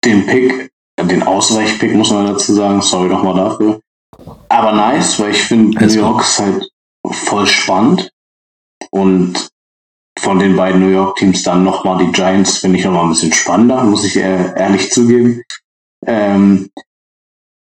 [0.04, 3.80] den Pick, äh, den Ausweichpick muss man dazu sagen, sorry nochmal dafür.
[4.48, 5.92] Aber nice, weil ich finde New.
[5.92, 6.68] York ist halt
[7.10, 8.10] voll spannend.
[8.90, 9.48] Und
[10.18, 13.32] von den beiden New York Teams dann nochmal die Giants finde ich nochmal ein bisschen
[13.32, 15.42] spannender, muss ich ehr- ehrlich zugeben.
[16.06, 16.70] Ähm,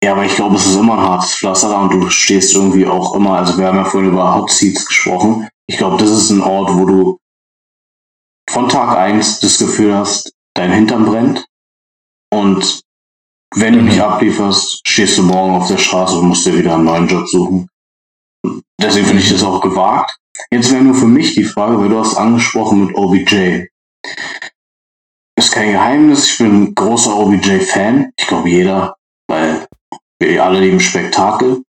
[0.05, 3.14] ja, aber ich glaube, es ist immer ein hartes Pflaster und du stehst irgendwie auch
[3.14, 5.49] immer, also wir haben ja vorhin über Hot Seats gesprochen.
[5.66, 7.18] Ich glaube, das ist ein Ort, wo du
[8.49, 11.47] von Tag eins das Gefühl hast, dein Hintern brennt.
[12.33, 12.83] Und
[13.55, 13.89] wenn du Mhm.
[13.89, 17.27] nicht ablieferst, stehst du morgen auf der Straße und musst dir wieder einen neuen Job
[17.29, 17.68] suchen.
[18.81, 20.18] Deswegen finde ich das auch gewagt.
[20.51, 23.66] Jetzt wäre nur für mich die Frage, weil du hast angesprochen mit OBJ.
[25.39, 28.12] Ist kein Geheimnis, ich bin ein großer OBJ-Fan.
[28.18, 28.97] Ich glaube jeder,
[29.29, 29.66] weil
[30.20, 31.62] wir alle lieben Spektakel.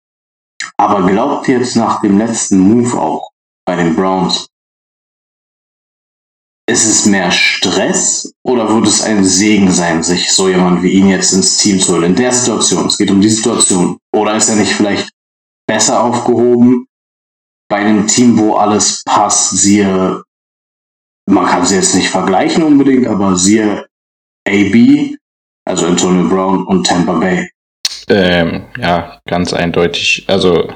[0.77, 3.31] Aber glaubt ihr jetzt nach dem letzten Move auch
[3.65, 4.47] bei den Browns,
[6.69, 11.07] ist es mehr Stress oder wird es ein Segen sein, sich so jemand wie ihn
[11.07, 12.03] jetzt ins Team zu holen?
[12.03, 13.97] In der Situation, es geht um die Situation.
[14.13, 15.09] Oder ist er nicht vielleicht
[15.65, 16.87] besser aufgehoben
[17.69, 20.23] bei einem Team, wo alles passt, siehe,
[21.29, 23.87] man kann sie jetzt nicht vergleichen unbedingt, aber siehe
[24.47, 25.15] AB,
[25.65, 27.49] also Antonio Brown und Tampa Bay.
[28.09, 30.23] Ähm, ja, ganz eindeutig.
[30.27, 30.69] Also,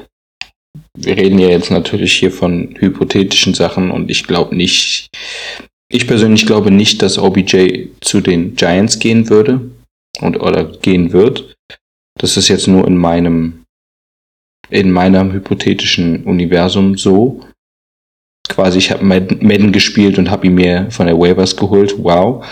[0.98, 5.10] wir reden ja jetzt natürlich hier von hypothetischen Sachen und ich glaube nicht,
[5.92, 9.72] ich persönlich glaube nicht, dass OBJ zu den Giants gehen würde
[10.20, 11.56] und oder gehen wird.
[12.18, 13.66] Das ist jetzt nur in meinem,
[14.70, 17.46] in meinem hypothetischen Universum so.
[18.48, 21.96] Quasi, ich habe Madden gespielt und habe ihn mir von der Waivers geholt.
[21.98, 22.46] Wow.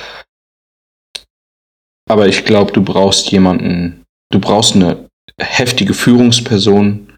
[2.10, 5.10] Aber ich glaube, du brauchst jemanden, du brauchst eine
[5.40, 7.18] heftige Führungsperson,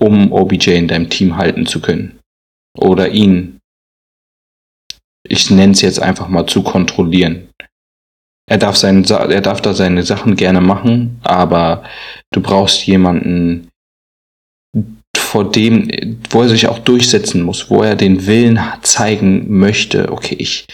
[0.00, 2.18] um OBJ in deinem Team halten zu können.
[2.76, 3.60] Oder ihn
[5.26, 7.48] ich nenne es jetzt einfach mal, zu kontrollieren.
[8.48, 11.82] Er darf, seine, Sa- er darf da seine Sachen gerne machen, aber
[12.32, 13.68] du brauchst jemanden,
[15.16, 20.36] vor dem, wo er sich auch durchsetzen muss, wo er den Willen zeigen möchte, okay,
[20.38, 20.66] ich,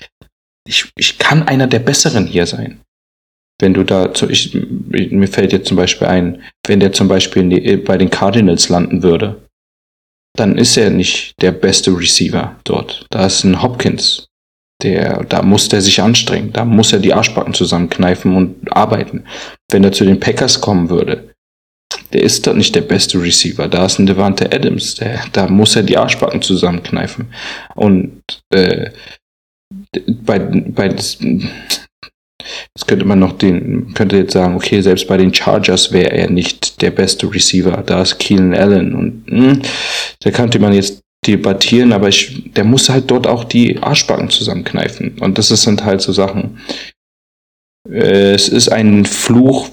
[0.66, 2.80] ich, ich kann einer der Besseren hier sein.
[3.60, 7.76] Wenn du da, ich, mir fällt jetzt zum Beispiel ein, wenn der zum Beispiel ne-
[7.78, 9.46] bei den Cardinals landen würde,
[10.36, 13.06] dann ist er nicht der beste Receiver dort.
[13.10, 14.26] Da ist ein Hopkins.
[14.82, 16.52] Der, da muss der sich anstrengen.
[16.52, 19.24] Da muss er die Arschbacken zusammenkneifen und arbeiten.
[19.70, 21.30] Wenn er zu den Packers kommen würde,
[22.12, 23.68] der ist dort nicht der beste Receiver.
[23.68, 24.96] Da ist ein Devante Adams.
[24.96, 27.32] Der, da muss er die Arschbacken zusammenkneifen.
[27.74, 28.90] Und äh,
[30.08, 35.92] bei, bei jetzt könnte man noch den, könnte jetzt sagen, okay, selbst bei den Chargers
[35.92, 37.82] wäre er nicht der beste Receiver.
[37.84, 39.58] Da ist Keelan Allen und mh,
[40.20, 45.18] da könnte man jetzt debattieren, aber ich, der muss halt dort auch die Arschbacken zusammenkneifen.
[45.20, 46.60] Und das sind halt so Sachen.
[47.88, 49.68] Äh, Es ist ein Fluch,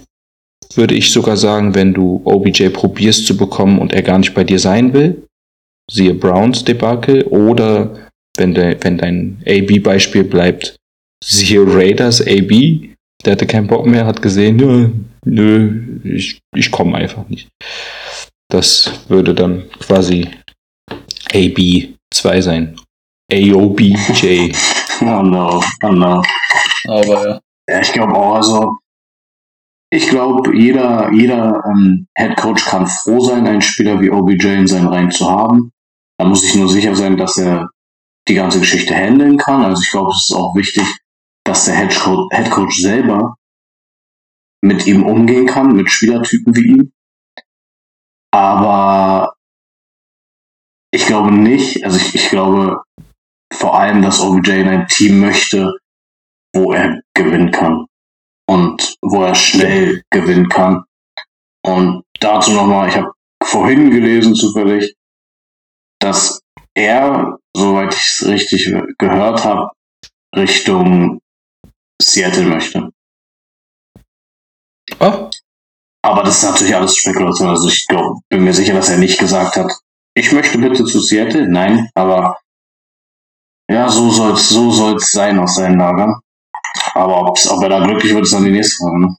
[0.76, 4.44] würde ich sogar sagen, wenn du OBJ probierst zu bekommen und er gar nicht bei
[4.44, 5.24] dir sein will.
[5.90, 10.76] Siehe Browns Debakel oder wenn, de, wenn dein AB-Beispiel bleibt,
[11.24, 12.92] siehe Raiders AB,
[13.26, 14.90] der hatte keinen Bock mehr, hat gesehen, nö,
[15.26, 17.48] nö ich, ich komme einfach nicht.
[18.50, 20.30] Das würde dann quasi
[21.32, 22.76] AB2 sein.
[23.32, 24.54] AOBJ.
[25.00, 26.24] Oh no, oh no.
[26.88, 27.40] Aber ja.
[27.70, 28.78] Ja, ich glaube auch, also
[29.90, 34.68] ich glaube, jeder, jeder ähm, Head Coach kann froh sein, einen Spieler wie OBJ in
[34.68, 35.72] seinen Reihen zu haben.
[36.18, 37.70] Da muss ich nur sicher sein, dass er
[38.28, 39.64] die ganze Geschichte handeln kann.
[39.64, 40.84] Also ich glaube, es ist auch wichtig,
[41.46, 43.36] dass der Head Coach, Head Coach selber
[44.62, 46.92] mit ihm umgehen kann, mit Spielertypen wie ihm.
[48.32, 49.37] Aber
[50.98, 52.82] ich glaube nicht, also ich, ich glaube
[53.54, 55.72] vor allem, dass OBJ in ein Team möchte,
[56.56, 57.86] wo er gewinnen kann
[58.50, 60.86] und wo er schnell gewinnen kann.
[61.64, 63.12] Und dazu nochmal, ich habe
[63.44, 64.96] vorhin gelesen zufällig,
[66.00, 66.42] dass
[66.74, 69.70] er, soweit ich es richtig gehört habe,
[70.36, 71.20] Richtung
[72.02, 72.90] Seattle möchte.
[75.00, 75.30] Oh,
[76.02, 77.50] Aber das ist natürlich alles Spekulation.
[77.50, 79.72] Also ich glaub, bin mir sicher, dass er nicht gesagt hat,
[80.18, 81.48] ich möchte bitte zu Seattle.
[81.48, 82.38] Nein, aber
[83.70, 86.20] ja, so soll's, so soll's sein aus seinen Lagern.
[86.94, 89.00] Aber ob er da glücklich wird, ist dann die nächste Frage.
[89.00, 89.16] Ne?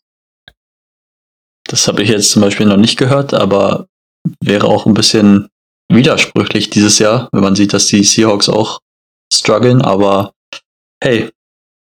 [1.65, 3.87] Das habe ich jetzt zum Beispiel noch nicht gehört, aber
[4.43, 5.49] wäre auch ein bisschen
[5.91, 8.81] widersprüchlich dieses Jahr, wenn man sieht, dass die Seahawks auch
[9.33, 9.83] strugglen.
[9.83, 10.33] Aber
[11.03, 11.31] hey,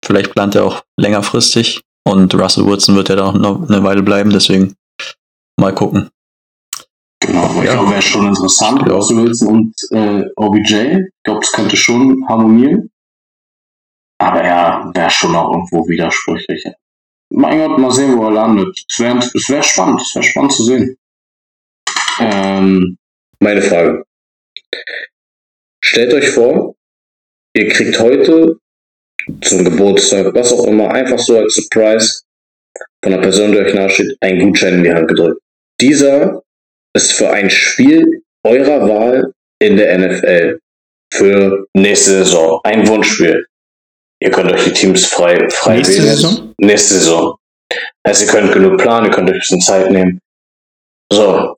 [0.05, 4.31] vielleicht plant er auch längerfristig und Russell Wilson wird ja da noch eine Weile bleiben,
[4.31, 4.75] deswegen
[5.59, 6.11] mal gucken.
[7.21, 7.73] Genau, aber ich Ja.
[7.75, 8.95] glaube, wäre schon interessant, Ja.
[8.95, 10.75] Russell und äh, OBJ.
[10.75, 12.91] Ich glaube, das könnte schon harmonieren.
[14.19, 16.65] Aber ja, wäre schon auch irgendwo widersprüchlich.
[17.31, 18.85] Mein Gott, mal sehen, wo er landet.
[18.89, 20.97] Es wäre es wär spannend, es wäre spannend zu sehen.
[22.21, 22.97] Ähm,
[23.41, 24.05] meine Frage.
[25.85, 26.75] Stellt euch vor,
[27.55, 28.59] ihr kriegt heute
[29.43, 32.23] zum Geburtstag, was auch immer, einfach so als Surprise
[33.03, 35.41] von einer Person, die euch nahesteht, einen Gutschein in die Hand gedrückt.
[35.81, 36.43] Dieser
[36.97, 40.59] ist für ein Spiel eurer Wahl in der NFL
[41.13, 42.61] für nächste Saison.
[42.65, 43.47] Ein Wunschspiel.
[44.21, 46.09] Ihr könnt euch die Teams frei, frei Nächste wählen.
[46.09, 46.55] Saison?
[46.59, 47.37] Nächste Saison.
[48.03, 50.21] Also ihr könnt genug planen, ihr könnt euch ein bisschen Zeit nehmen.
[51.13, 51.57] So.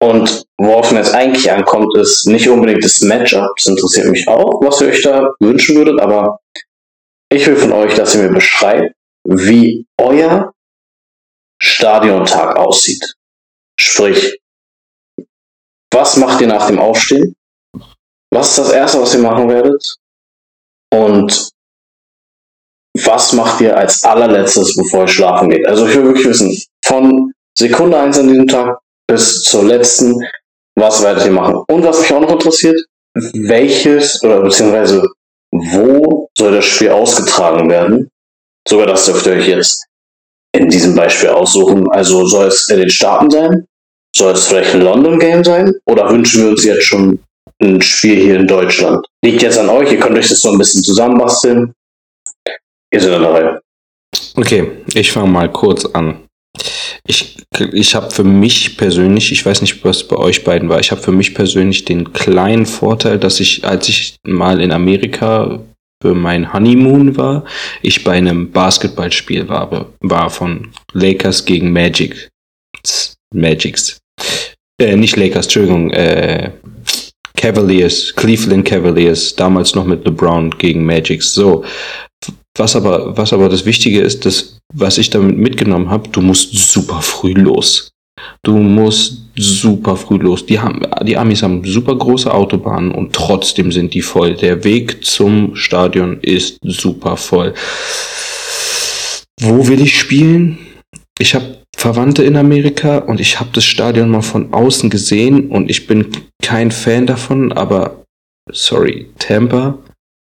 [0.00, 3.56] Und worauf mir jetzt eigentlich ankommt, ist nicht unbedingt das Matchup.
[3.56, 6.38] Das interessiert mich auch, was ihr euch da wünschen würdet, aber
[7.32, 8.94] ich will von euch, dass ihr mir beschreibt,
[9.26, 10.52] wie euer
[11.60, 13.14] Stadiontag aussieht.
[13.80, 14.38] Sprich,
[15.96, 17.34] was macht ihr nach dem Aufstehen?
[18.30, 19.96] Was ist das Erste, was ihr machen werdet?
[20.92, 21.50] Und
[23.04, 25.66] was macht ihr als allerletztes, bevor ihr schlafen geht?
[25.66, 28.78] Also ich will wirklich wissen, von Sekunde 1 an diesem Tag
[29.08, 30.20] bis zur letzten,
[30.76, 31.64] was werdet ihr machen?
[31.68, 32.78] Und was mich auch noch interessiert,
[33.14, 35.02] welches oder beziehungsweise
[35.50, 38.10] wo soll das Spiel ausgetragen werden?
[38.68, 39.86] Sogar das dürft ihr euch jetzt
[40.52, 41.90] in diesem Beispiel aussuchen.
[41.90, 43.66] Also soll es in den Staaten sein?
[44.16, 45.74] Soll es vielleicht ein London Game sein?
[45.84, 47.18] Oder wünschen wir uns jetzt schon
[47.60, 49.06] ein Spiel hier in Deutschland?
[49.22, 51.74] Liegt jetzt an euch, ihr könnt euch das so ein bisschen zusammenbasteln.
[52.94, 53.60] Ihr seid an der Reihe.
[54.36, 56.24] Okay, ich fange mal kurz an.
[57.06, 57.36] Ich,
[57.72, 61.02] ich habe für mich persönlich, ich weiß nicht, was bei euch beiden war, ich habe
[61.02, 65.60] für mich persönlich den kleinen Vorteil, dass ich, als ich mal in Amerika
[66.02, 67.44] für mein Honeymoon war,
[67.82, 72.30] ich bei einem Basketballspiel war, war von Lakers gegen Magic.
[73.34, 73.98] Magics.
[74.80, 76.50] Äh, nicht Lakers, Entschuldigung, äh,
[77.36, 81.32] Cavaliers, Cleveland Cavaliers, damals noch mit LeBron gegen Magics.
[81.32, 81.64] So,
[82.56, 86.54] was aber, was aber das Wichtige ist, das, was ich damit mitgenommen habe, du musst
[86.54, 87.90] super früh los.
[88.42, 90.46] Du musst super früh los.
[90.46, 94.34] Die, haben, die Amis haben super große Autobahnen und trotzdem sind die voll.
[94.34, 97.54] Der Weg zum Stadion ist super voll.
[99.40, 100.58] Wo will ich spielen?
[101.18, 105.70] Ich habe Verwandte in Amerika und ich habe das Stadion mal von außen gesehen und
[105.70, 106.10] ich bin
[106.42, 108.04] kein Fan davon, aber
[108.50, 109.78] sorry, Tampa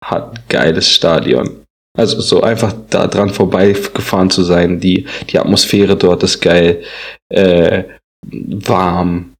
[0.05, 1.65] hat geiles Stadion.
[1.99, 6.83] Also so einfach da dran vorbeigefahren zu sein, die, die Atmosphäre dort ist geil,
[7.29, 7.85] äh,
[8.31, 9.35] warm.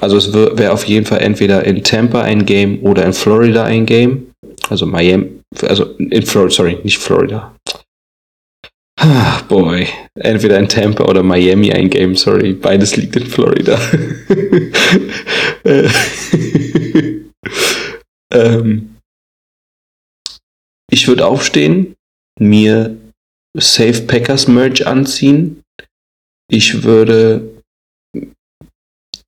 [0.00, 3.86] Also es wäre auf jeden Fall entweder in Tampa ein Game oder in Florida ein
[3.86, 4.32] Game.
[4.68, 7.54] Also Miami, also in Florida, sorry, nicht Florida.
[9.06, 9.86] Ah, boy.
[10.14, 12.54] Entweder in Tampa oder Miami ein Game, sorry.
[12.54, 13.78] Beides liegt in Florida.
[18.32, 18.96] ähm,
[20.90, 21.96] ich würde aufstehen,
[22.40, 22.96] mir
[23.58, 25.62] Safe Packers Merch anziehen.
[26.50, 27.62] Ich würde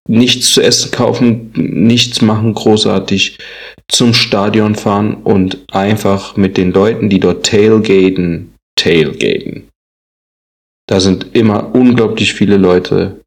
[0.08, 3.38] nichts zu essen kaufen, nichts machen großartig,
[3.88, 9.65] zum Stadion fahren und einfach mit den Leuten, die dort tailgaten, tailgaten.
[10.86, 13.20] Da sind immer unglaublich viele Leute.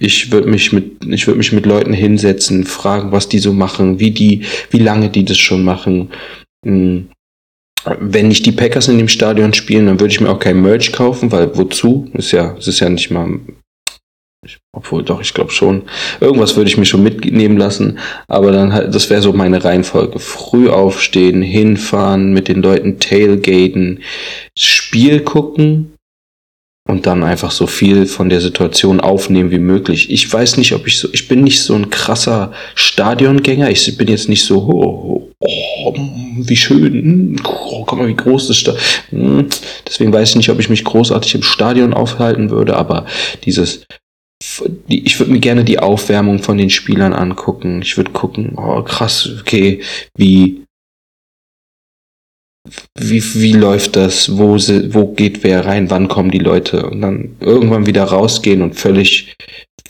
[0.00, 4.00] Ich würde mich mit, ich würde mich mit Leuten hinsetzen, fragen, was die so machen,
[4.00, 6.10] wie die, wie lange die das schon machen.
[6.64, 7.08] Hm
[7.84, 10.92] wenn nicht die Packers in dem Stadion spielen, dann würde ich mir auch kein Merch
[10.92, 12.08] kaufen, weil wozu?
[12.14, 13.40] Ist ja, ist ja nicht mal,
[14.72, 15.82] obwohl doch, ich glaube schon.
[16.20, 20.18] Irgendwas würde ich mir schon mitnehmen lassen, aber dann halt, das wäre so meine Reihenfolge.
[20.18, 24.02] Früh aufstehen, hinfahren, mit den Leuten tailgaten,
[24.56, 25.94] Spiel gucken,
[26.88, 30.10] und dann einfach so viel von der Situation aufnehmen wie möglich.
[30.10, 33.70] Ich weiß nicht, ob ich so, ich bin nicht so ein krasser Stadiongänger.
[33.70, 35.94] Ich bin jetzt nicht so, oh, oh,
[36.38, 38.82] wie schön, oh, guck mal, wie groß das Stadion.
[39.10, 39.46] Hm,
[39.86, 43.06] deswegen weiß ich nicht, ob ich mich großartig im Stadion aufhalten würde, aber
[43.44, 43.86] dieses,
[44.88, 47.80] ich würde mir gerne die Aufwärmung von den Spielern angucken.
[47.82, 49.80] Ich würde gucken, oh krass, okay,
[50.16, 50.64] wie
[52.96, 57.36] wie, wie läuft das, wo, wo geht wer rein, wann kommen die Leute und dann
[57.40, 59.36] irgendwann wieder rausgehen und völlig,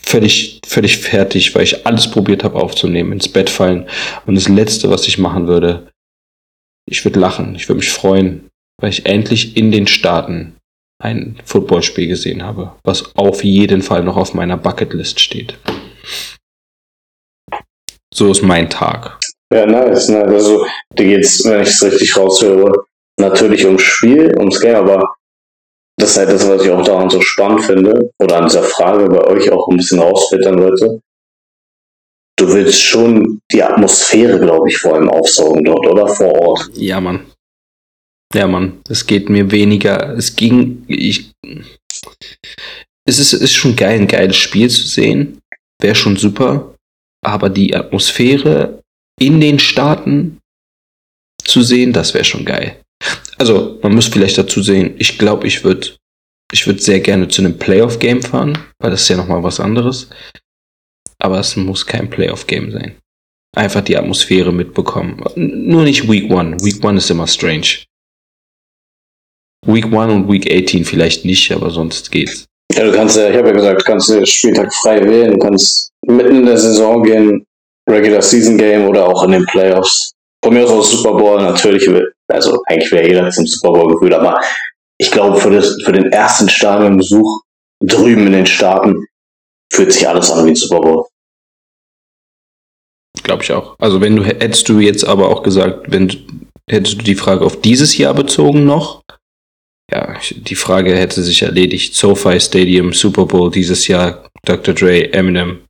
[0.01, 3.87] völlig, völlig fertig, weil ich alles probiert habe aufzunehmen, ins Bett fallen.
[4.25, 5.91] Und das Letzte, was ich machen würde,
[6.89, 8.49] ich würde lachen, ich würde mich freuen,
[8.81, 10.55] weil ich endlich in den Staaten
[11.01, 15.57] ein Footballspiel gesehen habe, was auf jeden Fall noch auf meiner Bucketlist steht.
[18.13, 19.19] So ist mein Tag.
[19.53, 20.09] Ja, nice.
[20.09, 20.27] nice.
[20.27, 20.65] Also,
[20.97, 22.85] dir geht's, wenn ich es richtig raushöre,
[23.19, 25.15] natürlich ums Spiel, ums Game, aber
[25.97, 29.07] das ist halt das, was ich auch daran so spannend finde, oder an dieser Frage
[29.09, 31.01] bei euch auch ein bisschen rausfiltern wollte.
[32.35, 36.07] Du willst schon die Atmosphäre, glaube ich, vor allem aufsaugen dort, oder?
[36.07, 36.69] Vor Ort.
[36.73, 37.27] Ja, Mann.
[38.33, 38.81] Ja, Mann.
[38.89, 40.17] Es geht mir weniger.
[40.17, 40.83] Es ging.
[40.87, 41.31] Ich.
[43.05, 45.39] Es ist, ist schon geil, ein geiles Spiel zu sehen.
[45.79, 46.73] Wäre schon super.
[47.23, 48.82] Aber die Atmosphäre
[49.19, 50.39] in den Staaten
[51.43, 52.81] zu sehen, das wäre schon geil.
[53.37, 55.89] Also, man muss vielleicht dazu sehen, ich glaube, ich würde
[56.53, 60.09] ich würd sehr gerne zu einem Playoff-Game fahren, weil das ist ja nochmal was anderes.
[61.17, 62.95] Aber es muss kein Playoff-Game sein.
[63.55, 65.23] Einfach die Atmosphäre mitbekommen.
[65.35, 66.63] Nur nicht Week 1.
[66.63, 67.85] Week 1 ist immer strange.
[69.65, 72.45] Week 1 und Week 18 vielleicht nicht, aber sonst geht's.
[72.71, 75.39] Ja, du kannst ja, ich habe ja gesagt, du kannst den Spieltag frei wählen, du
[75.39, 77.45] kannst mitten in der Saison gehen,
[77.89, 80.13] Regular Season Game oder auch in den Playoffs.
[80.43, 81.89] Von mir aus auch Super Bowl natürlich,
[82.27, 84.39] also eigentlich wäre jeder zum Super Bowl gefühlt, aber
[84.97, 87.41] ich glaube für, das, für den ersten Stadionbesuch
[87.81, 89.05] drüben in den Staaten
[89.71, 91.05] fühlt sich alles an wie ein Super Bowl.
[93.23, 93.75] Glaube ich auch.
[93.79, 96.17] Also wenn du hättest du jetzt aber auch gesagt, wenn du,
[96.69, 99.01] hättest du die Frage auf dieses Jahr bezogen noch,
[99.91, 101.95] ja, die Frage hätte sich erledigt.
[101.95, 104.73] SoFi Stadium, Super Bowl dieses Jahr, Dr.
[104.73, 105.62] Dre, Eminem,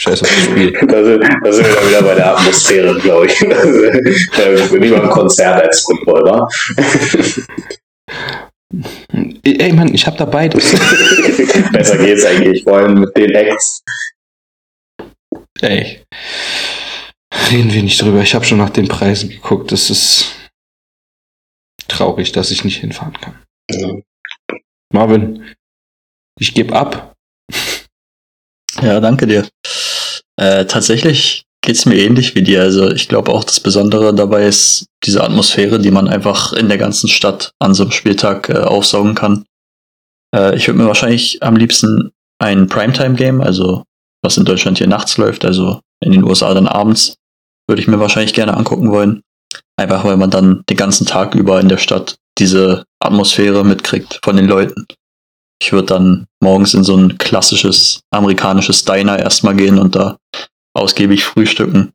[0.00, 0.72] Scheiß auf das Spiel.
[0.88, 3.38] Da sind, da sind wir dann wieder bei der Atmosphäre, glaube ich.
[3.38, 6.48] Das lieber ein Konzert als Football, wa?
[9.42, 10.72] Ey, Mann, ich hab da beides.
[11.72, 13.82] Besser geht's eigentlich, vor allem mit den Acts.
[15.60, 16.02] Ey.
[17.50, 18.22] Reden wir nicht drüber.
[18.22, 19.70] Ich habe schon nach den Preisen geguckt.
[19.70, 20.34] Das ist
[21.88, 23.42] traurig, dass ich nicht hinfahren kann.
[23.70, 24.00] Ja.
[24.94, 25.54] Marvin,
[26.38, 27.12] ich gebe ab.
[28.80, 29.46] Ja, danke dir.
[30.40, 32.62] Äh, tatsächlich geht's mir ähnlich wie dir.
[32.62, 36.78] Also ich glaube auch, das Besondere dabei ist diese Atmosphäre, die man einfach in der
[36.78, 39.44] ganzen Stadt an so einem Spieltag äh, aufsaugen kann.
[40.34, 43.84] Äh, ich würde mir wahrscheinlich am liebsten ein Primetime-Game, also
[44.22, 47.16] was in Deutschland hier nachts läuft, also in den USA dann abends.
[47.68, 49.20] Würde ich mir wahrscheinlich gerne angucken wollen.
[49.76, 54.36] Einfach weil man dann den ganzen Tag über in der Stadt diese Atmosphäre mitkriegt von
[54.36, 54.86] den Leuten.
[55.62, 60.16] Ich würde dann morgens in so ein klassisches amerikanisches Diner erstmal gehen und da
[60.74, 61.92] ausgiebig frühstücken.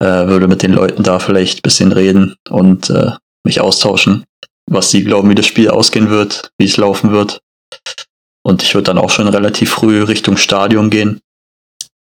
[0.00, 3.12] Äh, würde mit den Leuten da vielleicht ein bisschen reden und äh,
[3.44, 4.24] mich austauschen,
[4.68, 7.40] was sie glauben, wie das Spiel ausgehen wird, wie es laufen wird.
[8.42, 11.20] Und ich würde dann auch schon relativ früh Richtung Stadion gehen.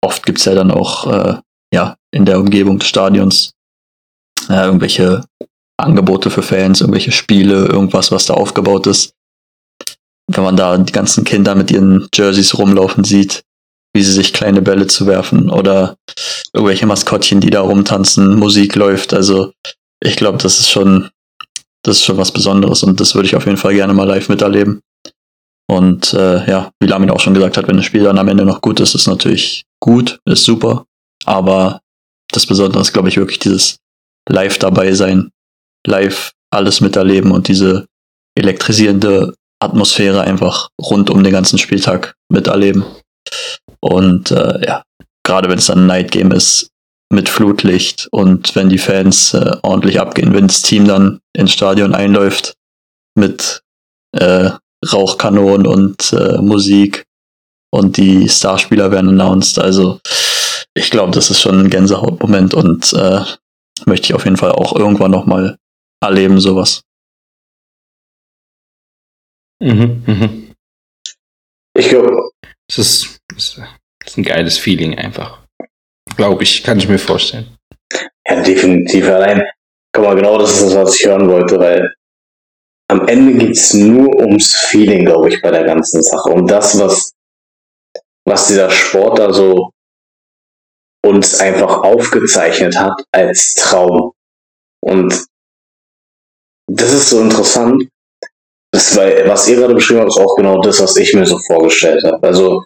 [0.02, 1.40] Oft gibt's ja dann auch äh,
[1.72, 3.52] ja, in der Umgebung des Stadions
[4.48, 5.24] äh, irgendwelche
[5.76, 9.13] Angebote für Fans, irgendwelche Spiele, irgendwas, was da aufgebaut ist.
[10.26, 13.42] Wenn man da die ganzen Kinder mit ihren Jerseys rumlaufen sieht,
[13.94, 15.96] wie sie sich kleine Bälle zu werfen oder
[16.52, 19.14] irgendwelche Maskottchen, die da rumtanzen, Musik läuft.
[19.14, 19.52] Also
[20.02, 21.10] ich glaube, das ist schon,
[21.82, 24.28] das ist schon was Besonderes und das würde ich auf jeden Fall gerne mal live
[24.28, 24.80] miterleben.
[25.66, 28.44] Und äh, ja, wie Lamin auch schon gesagt hat, wenn das Spiel dann am Ende
[28.44, 30.84] noch gut ist, ist natürlich gut, ist super.
[31.24, 31.80] Aber
[32.30, 33.78] das Besondere ist, glaube ich, wirklich dieses
[34.28, 35.30] Live dabei sein,
[35.86, 37.86] live alles miterleben und diese
[38.36, 42.84] elektrisierende Atmosphäre einfach rund um den ganzen Spieltag miterleben.
[43.80, 44.82] Und äh, ja,
[45.24, 46.68] gerade wenn es dann ein Night Game ist,
[47.14, 51.94] mit Flutlicht und wenn die Fans äh, ordentlich abgehen, wenn das Team dann ins Stadion
[51.94, 52.54] einläuft
[53.14, 53.62] mit
[54.12, 54.50] äh,
[54.92, 57.04] Rauchkanonen und äh, Musik
[57.70, 59.58] und die Starspieler werden announced.
[59.58, 60.00] Also
[60.74, 63.20] ich glaube, das ist schon ein Gänsehautmoment und äh,
[63.86, 65.56] möchte ich auf jeden Fall auch irgendwann nochmal
[66.02, 66.82] erleben, sowas.
[69.62, 70.54] Mhm, mhm.
[71.76, 72.30] Ich glaube,
[72.68, 73.58] Es ist, es
[74.06, 75.44] ist ein geiles Feeling einfach.
[76.16, 77.56] Glaube ich, kann ich mir vorstellen.
[78.26, 79.06] Ja, definitiv.
[79.08, 79.42] Allein,
[79.92, 81.94] guck mal, genau das ist das, was ich hören wollte, weil
[82.90, 86.30] am Ende geht's nur ums Feeling, glaube ich, bei der ganzen Sache.
[86.30, 87.12] Und das, was,
[88.26, 89.70] was dieser Sport da so
[91.04, 94.12] uns einfach aufgezeichnet hat als Traum.
[94.82, 95.26] Und
[96.66, 97.88] das ist so interessant.
[98.74, 102.02] Das, was ihr gerade beschrieben habt, ist auch genau das, was ich mir so vorgestellt
[102.02, 102.26] habe.
[102.26, 102.64] Also,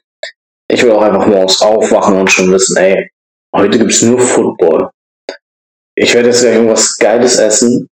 [0.70, 3.10] ich will auch einfach morgens aufwachen und schon wissen, ey,
[3.54, 4.88] heute gibt's nur Football.
[5.94, 7.90] Ich werde jetzt gleich irgendwas Geiles essen.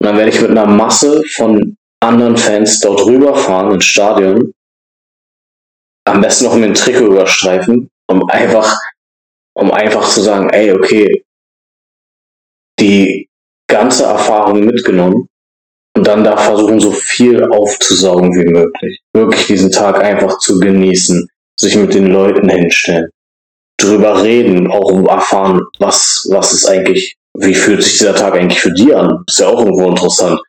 [0.00, 4.52] Und dann werde ich mit einer Masse von anderen Fans dort rüberfahren ins Stadion.
[6.08, 8.76] Am besten noch mit dem Trikot überstreifen, um einfach,
[9.56, 11.24] um einfach zu sagen, ey, okay,
[12.80, 13.28] die
[13.70, 15.28] ganze Erfahrung mitgenommen
[15.96, 19.00] und dann da versuchen, so viel aufzusaugen wie möglich.
[19.14, 21.28] Wirklich diesen Tag einfach zu genießen,
[21.58, 23.08] sich mit den Leuten hinstellen,
[23.78, 28.72] drüber reden, auch erfahren, was, was ist eigentlich, wie fühlt sich dieser Tag eigentlich für
[28.72, 29.24] die an?
[29.26, 30.40] Ist ja auch irgendwo interessant.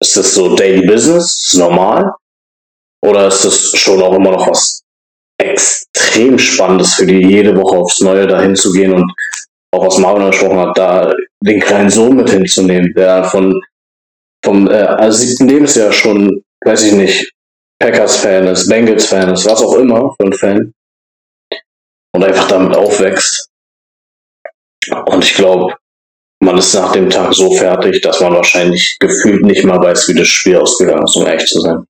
[0.00, 1.48] Ist das so Daily Business?
[1.48, 2.12] Ist normal?
[3.04, 4.82] Oder ist das schon auch immer noch was
[5.40, 9.12] extrem Spannendes für die, jede Woche aufs Neue dahin zu gehen und
[9.72, 11.12] auch was Marvin angesprochen hat, da
[11.44, 13.54] den kleinen Sohn mit hinzunehmen, der von
[14.44, 17.32] vom äh, also siebten Lebensjahr schon, weiß ich nicht,
[17.80, 20.74] Packers-Fan ist, Bengals-Fan ist, was auch immer für ein Fan.
[22.14, 23.48] Und einfach damit aufwächst.
[25.06, 25.76] Und ich glaube,
[26.42, 30.14] man ist nach dem Tag so fertig, dass man wahrscheinlich gefühlt nicht mal weiß, wie
[30.14, 31.84] das Spiel ausgegangen ist, um ehrlich zu sein.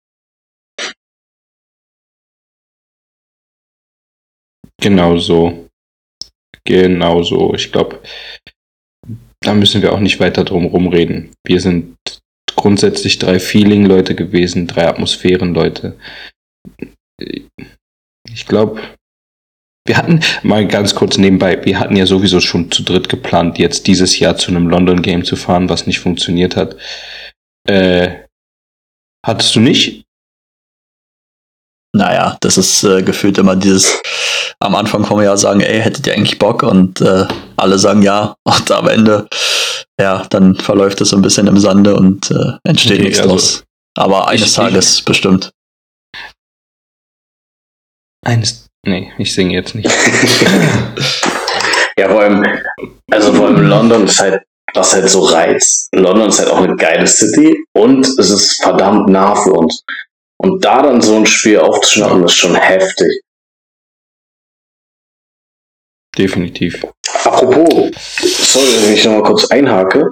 [4.82, 5.68] Genau so.
[6.64, 7.54] Genau so.
[7.54, 8.02] Ich glaube,
[9.42, 11.34] da müssen wir auch nicht weiter drum rumreden.
[11.44, 11.98] Wir sind
[12.66, 16.00] grundsätzlich drei Feeling-Leute gewesen, drei Atmosphären-Leute.
[17.20, 18.82] Ich glaube,
[19.86, 23.86] wir hatten mal ganz kurz nebenbei, wir hatten ja sowieso schon zu dritt geplant, jetzt
[23.86, 26.76] dieses Jahr zu einem London Game zu fahren, was nicht funktioniert hat.
[27.68, 28.24] Äh,
[29.24, 30.05] hattest du nicht?
[31.96, 34.02] Naja, das ist äh, gefühlt immer dieses,
[34.60, 36.62] am Anfang vom Jahr sagen, ey, hättet ihr eigentlich Bock?
[36.64, 37.26] Und äh,
[37.56, 38.36] alle sagen ja.
[38.44, 39.28] Und am Ende,
[40.00, 43.32] ja, dann verläuft es so ein bisschen im Sande und äh, entsteht Okay, nichts also
[43.32, 43.64] draus.
[43.98, 45.52] Aber eines ich- Tages bestimmt.
[48.26, 48.68] Eines.
[48.86, 49.90] Nee, ich singe jetzt nicht.
[51.98, 52.46] Ja, vor allem,
[53.10, 54.44] also vor allem London ist halt,
[54.74, 55.88] was halt so reizt.
[55.96, 59.82] London ist halt auch eine geile City und es ist verdammt nah für uns.
[60.38, 63.22] Und da dann so ein Spiel aufzuschnappen, ist schon heftig.
[66.18, 66.86] Definitiv.
[67.24, 70.12] Apropos, sorry, dass ich nochmal kurz einhake.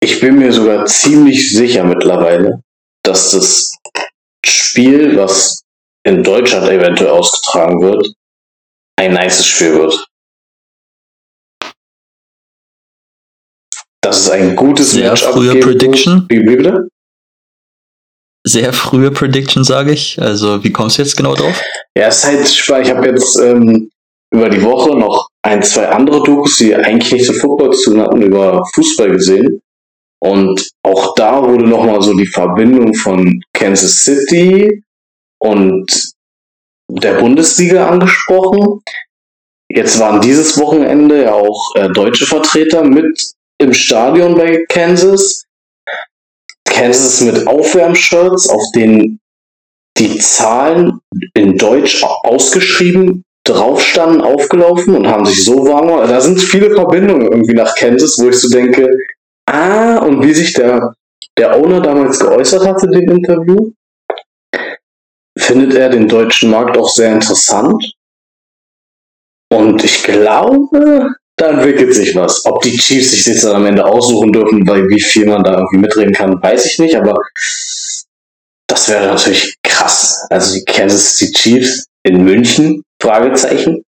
[0.00, 2.62] Ich bin mir sogar ziemlich sicher mittlerweile,
[3.04, 3.72] dass das
[4.44, 5.62] Spiel, was
[6.04, 8.06] in Deutschland eventuell ausgetragen wird,
[8.98, 10.06] ein nices Spiel wird.
[14.00, 16.26] Dass es ein gutes Sehr Matchup frühe Prediction.
[16.28, 16.88] Wie, wie bitte?
[18.44, 20.20] Sehr frühe Prediction, sage ich.
[20.20, 21.60] Also, wie kommst du jetzt genau drauf?
[21.96, 22.86] Ja, es ist halt spannend.
[22.86, 23.90] Ich habe jetzt ähm,
[24.32, 28.00] über die Woche noch ein, zwei andere Dokus, die eigentlich nicht so Football zu tun
[28.00, 29.60] hatten, über Fußball gesehen.
[30.20, 34.82] Und auch da wurde nochmal so die Verbindung von Kansas City
[35.40, 36.12] und
[36.88, 38.82] der Bundesliga angesprochen.
[39.68, 45.44] Jetzt waren dieses Wochenende ja auch äh, deutsche Vertreter mit im Stadion bei Kansas.
[46.64, 49.20] Kansas mit Aufwärmshirts, auf denen
[49.98, 51.00] die Zahlen
[51.34, 55.88] in Deutsch ausgeschrieben drauf standen, aufgelaufen und haben sich so warm.
[56.08, 58.88] Da sind viele Verbindungen irgendwie nach Kansas, wo ich so denke,
[59.46, 60.94] ah, und wie sich der,
[61.36, 63.72] der Owner damals geäußert hatte in dem Interview,
[65.36, 67.94] findet er den deutschen Markt auch sehr interessant.
[69.52, 72.44] Und ich glaube, da entwickelt sich was.
[72.46, 75.78] Ob die Chiefs sich jetzt am Ende aussuchen dürfen, weil wie viel man da irgendwie
[75.78, 77.16] mitreden kann, weiß ich nicht, aber
[78.68, 80.26] das wäre natürlich krass.
[80.30, 83.82] Also die Kansas City Chiefs in München, Fragezeichen.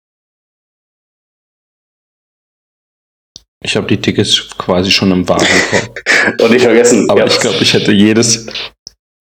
[3.64, 6.00] Ich habe die Tickets quasi schon im Warenkorb.
[6.42, 8.46] Und nicht vergessen, Aber ja, ich glaube, ich hätte jedes,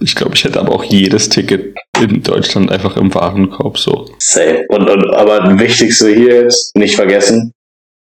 [0.02, 4.10] ich glaube, ich hätte aber auch jedes Ticket in Deutschland einfach im Warenkorb so.
[4.20, 4.66] safe.
[4.68, 7.54] Und, und aber das Wichtigste hier jetzt, nicht vergessen,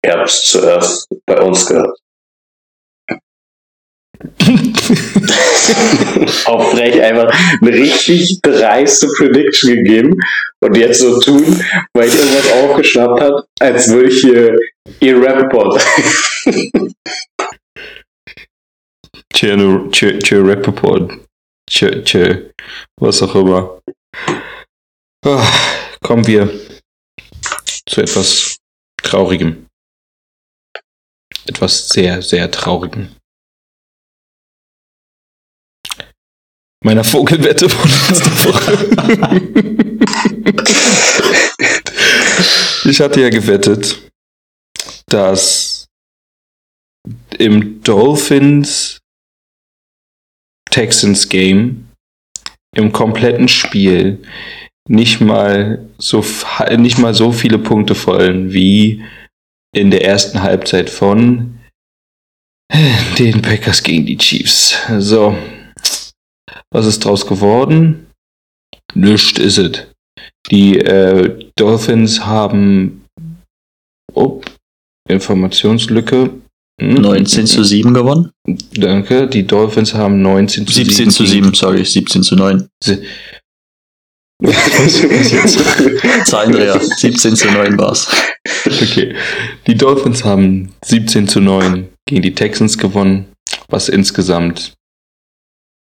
[0.05, 1.99] ihr habt es zuerst bei uns gehört.
[6.47, 7.30] Auf frech einfach
[7.61, 10.18] eine richtig dreiste Prediction gegeben
[10.61, 11.62] und jetzt so tun,
[11.94, 14.57] weil ich irgendwas aufgeschnappt hat, als würde ich hier
[15.01, 15.84] ihr Rapport.
[19.36, 19.55] Tje,
[19.92, 21.12] tje, tje, Rappaport.
[21.68, 22.55] Tje, tje,
[22.99, 23.82] was auch immer.
[25.26, 25.47] Ah,
[26.03, 26.49] kommen wir
[27.86, 28.57] zu etwas
[29.03, 29.66] Traurigem.
[31.47, 33.09] Etwas sehr, sehr Traurigem.
[36.84, 38.72] Meiner Vogelwette von letzter Woche.
[42.88, 44.11] ich hatte ja gewettet,
[45.07, 45.86] dass
[47.38, 48.99] im Dolphins
[50.70, 51.88] Texans Game
[52.74, 54.22] im kompletten Spiel
[54.88, 56.24] nicht mal so
[56.76, 59.03] nicht mal so viele Punkte fallen wie
[59.77, 61.59] in der ersten Halbzeit von
[63.18, 64.74] den Packers gegen die Chiefs.
[64.99, 65.37] So,
[66.70, 68.07] was ist draus geworden?
[68.95, 69.87] Nischt ist es.
[70.51, 73.05] Die äh, Dolphins haben
[74.14, 74.41] oh,
[75.09, 76.31] Informationslücke.
[76.81, 78.31] Hm, 19 zu 7 gewonnen?
[78.74, 79.29] Danke.
[79.29, 82.68] Die Dolphins haben 19 zu 17 zu 7, sorry, 17 zu 9.
[86.24, 88.07] Zahlendreher, 17 zu 9 war's.
[88.83, 89.14] Okay.
[89.67, 93.33] Die Dolphins haben 17 zu 9 gegen die Texans gewonnen,
[93.69, 94.75] was insgesamt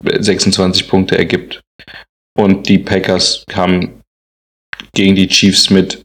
[0.05, 1.61] 26 Punkte ergibt.
[2.39, 4.01] Und die Packers haben
[4.95, 6.03] gegen die Chiefs mit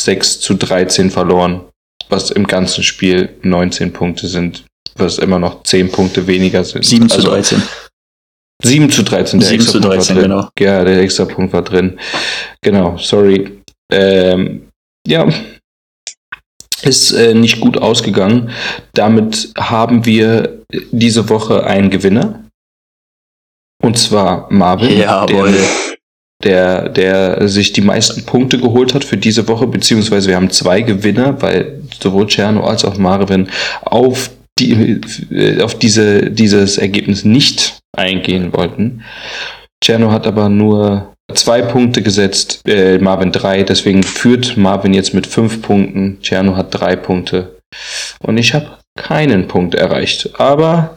[0.00, 1.64] 6 zu 13 verloren,
[2.08, 4.64] was im ganzen Spiel 19 Punkte sind,
[4.96, 6.84] was immer noch 10 Punkte weniger sind.
[6.84, 7.62] 7 zu Also 13.
[8.62, 10.30] 7 zu 13, der 7 extra zu Punkt 13, war drin.
[10.30, 10.48] genau.
[10.58, 11.98] Ja, der extra Punkt war drin.
[12.62, 13.60] Genau, sorry.
[13.92, 14.68] Ähm,
[15.06, 15.28] ja,
[16.86, 18.50] ist äh, nicht gut ausgegangen.
[18.94, 20.62] Damit haben wir
[20.92, 22.44] diese Woche einen Gewinner.
[23.82, 25.52] Und zwar Marvin, Jawohl.
[26.42, 30.50] der, der, der sich die meisten Punkte geholt hat für diese Woche, beziehungsweise wir haben
[30.50, 33.48] zwei Gewinner, weil sowohl Cerno als auch Marvin
[33.82, 39.02] auf die, äh, auf diese, dieses Ergebnis nicht eingehen wollten.
[39.82, 45.26] Cerno hat aber nur zwei Punkte gesetzt, äh, Marvin drei, deswegen führt Marvin jetzt mit
[45.26, 47.60] fünf Punkten, Cerno hat drei Punkte
[48.20, 50.38] und ich habe keinen Punkt erreicht.
[50.38, 50.96] Aber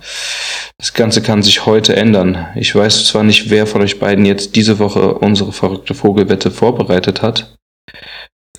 [0.77, 2.47] das Ganze kann sich heute ändern.
[2.55, 7.21] Ich weiß zwar nicht, wer von euch beiden jetzt diese Woche unsere verrückte Vogelwette vorbereitet
[7.21, 7.55] hat,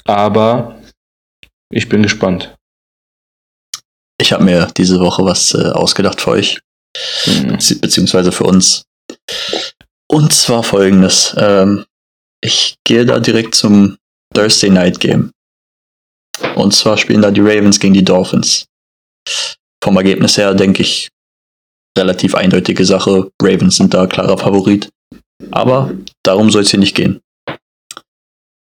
[0.05, 0.81] aber
[1.71, 2.55] ich bin gespannt.
[4.21, 6.59] Ich habe mir diese Woche was äh, ausgedacht für euch,
[7.25, 7.53] Hm.
[7.53, 8.83] bezieh- beziehungsweise für uns.
[10.11, 11.35] Und zwar folgendes.
[11.39, 11.85] Ähm,
[12.41, 13.99] ich gehe da direkt zum
[14.35, 15.33] Thursday Night Game.
[16.57, 18.67] Und zwar spielen da die Ravens gegen die Dolphins.
[19.83, 21.11] Vom Ergebnis her denke ich
[21.97, 23.31] relativ eindeutige Sache.
[23.43, 24.89] Ravens sind da klarer Favorit.
[25.51, 25.93] Aber
[26.23, 27.21] darum soll es hier nicht gehen.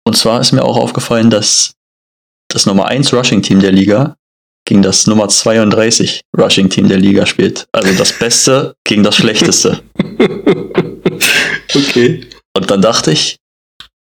[0.04, 1.74] Und zwar ist mir auch aufgefallen, dass
[2.48, 4.16] das Nummer 1 Rushing Team der Liga
[4.66, 7.66] gegen das Nummer 32 Rushing Team der Liga spielt.
[7.72, 9.82] Also das Beste gegen das Schlechteste.
[11.74, 12.26] okay.
[12.54, 13.38] Und dann dachte ich,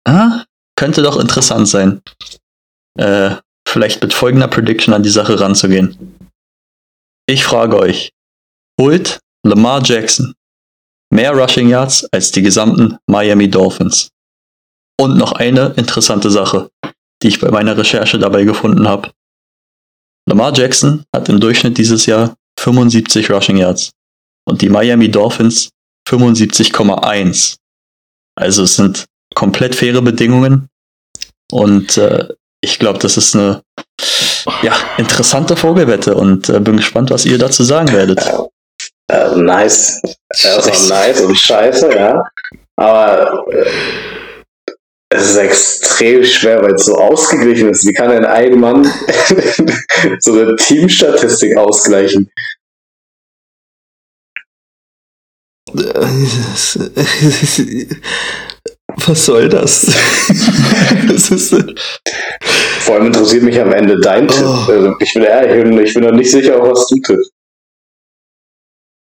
[0.06, 0.44] ah,
[0.76, 2.02] könnte doch interessant sein,
[2.98, 3.36] äh,
[3.66, 6.16] vielleicht mit folgender Prediction an die Sache ranzugehen.
[7.26, 8.10] Ich frage euch,
[8.80, 10.34] holt Lamar Jackson
[11.12, 14.10] mehr Rushing Yards als die gesamten Miami Dolphins?
[15.00, 16.70] Und noch eine interessante Sache.
[17.22, 19.12] die ich bei meiner Recherche dabei gefunden habe.
[20.32, 23.90] Lamar Jackson hat im Durchschnitt dieses Jahr 75 Rushing Yards
[24.48, 25.68] und die Miami Dolphins
[26.08, 27.56] 75,1.
[28.34, 29.04] Also es sind
[29.34, 30.68] komplett faire Bedingungen
[31.50, 32.28] und äh,
[32.62, 33.60] ich glaube, das ist eine
[34.62, 38.26] ja, interessante Vogelwette und äh, bin gespannt, was ihr dazu sagen werdet.
[39.08, 40.00] Äh, nice.
[40.42, 42.24] Erstmal nice und scheiße, ja.
[42.76, 43.66] Aber äh,
[45.14, 47.86] es ist extrem schwer, weil es so ausgeglichen ist.
[47.86, 48.84] Wie kann denn ein Mann
[50.20, 52.30] so eine Teamstatistik ausgleichen?
[59.06, 59.86] Was soll das?
[61.08, 61.54] das ist,
[62.80, 64.44] Vor allem interessiert mich am Ende dein Tipp.
[64.44, 64.70] Oh.
[64.70, 67.32] Also ich bin ehrlich, ich bin, noch nicht sicher, was du tippst.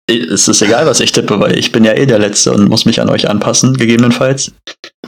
[0.09, 2.85] Es ist egal, was ich tippe, weil ich bin ja eh der Letzte und muss
[2.85, 4.53] mich an euch anpassen, gegebenenfalls.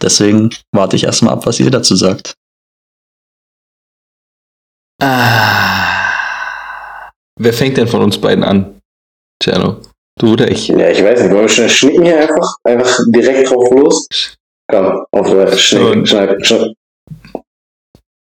[0.03, 2.35] Deswegen warte ich erstmal ab, was ihr dazu sagt.
[5.01, 7.11] ah.
[7.39, 8.81] Wer fängt denn von uns beiden an?
[9.43, 9.81] Tjerno,
[10.19, 10.69] du oder ich?
[10.69, 12.57] Ja, ich weiß nicht, wollen wir schnell schnicken hier einfach?
[12.65, 14.09] Einfach direkt drauf los?
[14.71, 16.69] Komm, auf der Schnick, schnack, schnack.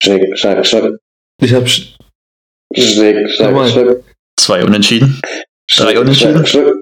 [0.02, 0.92] Schnick, schnack, schnack.
[1.42, 1.64] Ich hab.
[1.64, 1.94] sch-
[2.74, 3.68] Schnick, Nochmal.
[3.68, 3.96] schnack, schnack.
[4.40, 5.20] Zwei Unentschieden.
[5.76, 6.46] Drei Schnick, Unentschieden?
[6.46, 6.74] schnack, schnack.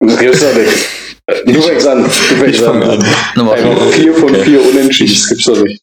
[0.00, 1.11] Das gibt's doch nicht.
[1.46, 2.02] Du fängst an.
[2.02, 3.00] Du Ich fängst fange an.
[3.02, 3.06] an.
[3.36, 3.92] Nummer Einfach vier.
[3.92, 4.44] vier von Okay.
[4.44, 5.14] vier Unentschieden.
[5.14, 5.82] Das gibt's doch nicht.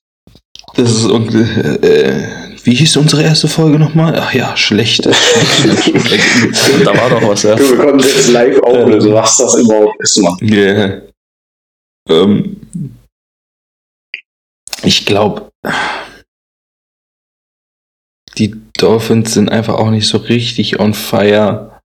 [0.75, 1.05] Das ist.
[1.05, 2.27] un- Äh,
[2.63, 4.19] wie hieß unsere erste Folge nochmal?
[4.19, 5.13] Ach ja, schlechte.
[5.13, 7.55] schlechte Da war doch was, ja.
[7.55, 10.37] Du, wir konnten jetzt live auflösen, was das überhaupt ist, Mann.
[10.41, 11.01] Yeah.
[12.09, 12.57] Ähm,
[14.83, 15.49] ich glaube,
[18.37, 21.78] die Dolphins sind einfach auch nicht so richtig on fire.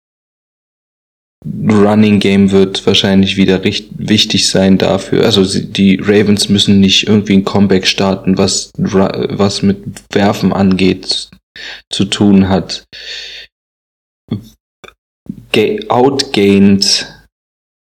[1.44, 5.24] Running Game wird wahrscheinlich wieder richt wichtig sein dafür.
[5.24, 11.28] Also die Ravens müssen nicht irgendwie ein Comeback starten, was, was mit Werfen angeht,
[11.90, 12.86] zu tun hat.
[15.52, 17.06] Ga outgained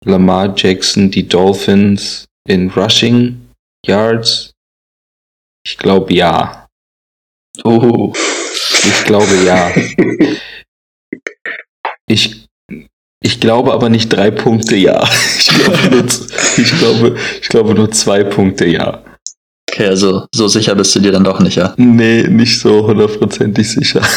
[0.04, 3.48] Lamar Jackson die Dolphins in Rushing
[3.84, 4.52] Yards?
[5.64, 6.66] Ich glaube ja.
[7.64, 9.72] Oh, Ich glaube ja.
[12.08, 12.45] Ich,
[13.20, 15.02] ich glaube aber nicht drei Punkte ja.
[15.38, 16.04] Ich glaube nur,
[16.56, 19.02] ich glaube, ich glaube nur zwei Punkte ja.
[19.70, 21.74] okay, also so sicher bist du dir dann doch nicht, ja.
[21.76, 24.02] Nee, nicht so hundertprozentig sicher.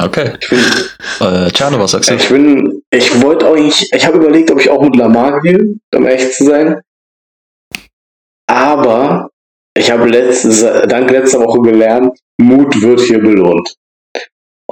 [0.00, 0.34] Okay.
[0.40, 0.60] Ich bin,
[1.20, 2.14] Äh, Tjano, was sagst du?
[2.14, 5.58] ich bin, ich wollte auch nicht, ich habe überlegt, ob ich auch mit Lamar gehe,
[5.96, 6.80] um ehrlich zu sein.
[8.46, 9.30] Aber
[9.76, 13.74] ich habe letzte, dank letzter Woche gelernt, Mut wird hier belohnt.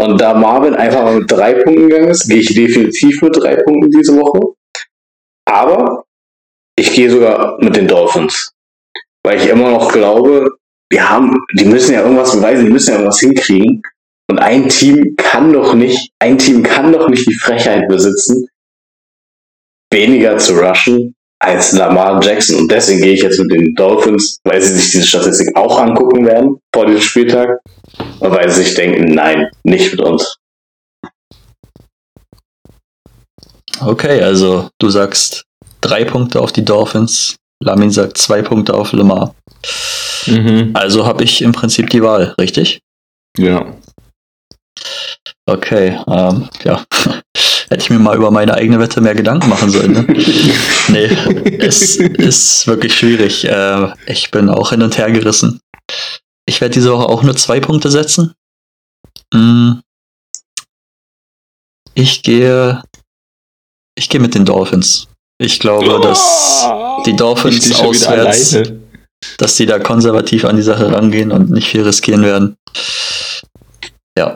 [0.01, 3.57] Und da Marvin einfach mal mit drei Punkten gegangen ist, gehe ich definitiv mit drei
[3.57, 4.55] Punkten diese Woche.
[5.46, 6.05] Aber
[6.78, 8.53] ich gehe sogar mit den Dolphins.
[9.22, 10.57] Weil ich immer noch glaube,
[10.90, 13.82] die haben, die müssen ja irgendwas beweisen, die müssen ja irgendwas hinkriegen.
[14.30, 18.48] Und ein Team kann doch nicht, ein Team kann doch nicht die Frechheit besitzen,
[19.92, 22.61] weniger zu rushen als Lamar Jackson.
[22.61, 26.24] Und deswegen gehe ich jetzt mit den Dolphins, weil sie sich diese Statistik auch angucken
[26.24, 27.59] werden vor diesem Spieltag.
[28.20, 30.36] Weil sie sich denken, nein, nicht mit uns.
[33.80, 35.44] Okay, also du sagst
[35.80, 37.36] drei Punkte auf die Dolphins.
[37.62, 39.34] Lamin sagt zwei Punkte auf Lamar.
[40.26, 40.70] Mhm.
[40.74, 42.80] Also habe ich im Prinzip die Wahl, richtig?
[43.38, 43.74] Ja.
[45.46, 46.84] Okay, ähm, ja.
[47.68, 49.92] Hätte ich mir mal über meine eigene Wette mehr Gedanken machen sollen.
[49.92, 50.05] Ne?
[50.88, 51.08] nee,
[51.58, 53.45] es ist wirklich schwierig.
[53.45, 55.61] Äh, ich bin auch hin und her gerissen.
[56.51, 58.35] Ich werde diese Woche auch nur zwei Punkte setzen.
[59.33, 59.75] Mm.
[61.95, 62.83] Ich gehe.
[63.97, 65.07] Ich gehe mit den Dolphins.
[65.41, 66.67] Ich glaube, dass
[67.07, 68.51] die Dolphins auswärts,
[69.39, 72.57] dass die da konservativ an die Sache rangehen und nicht viel riskieren werden.
[74.18, 74.35] Ja,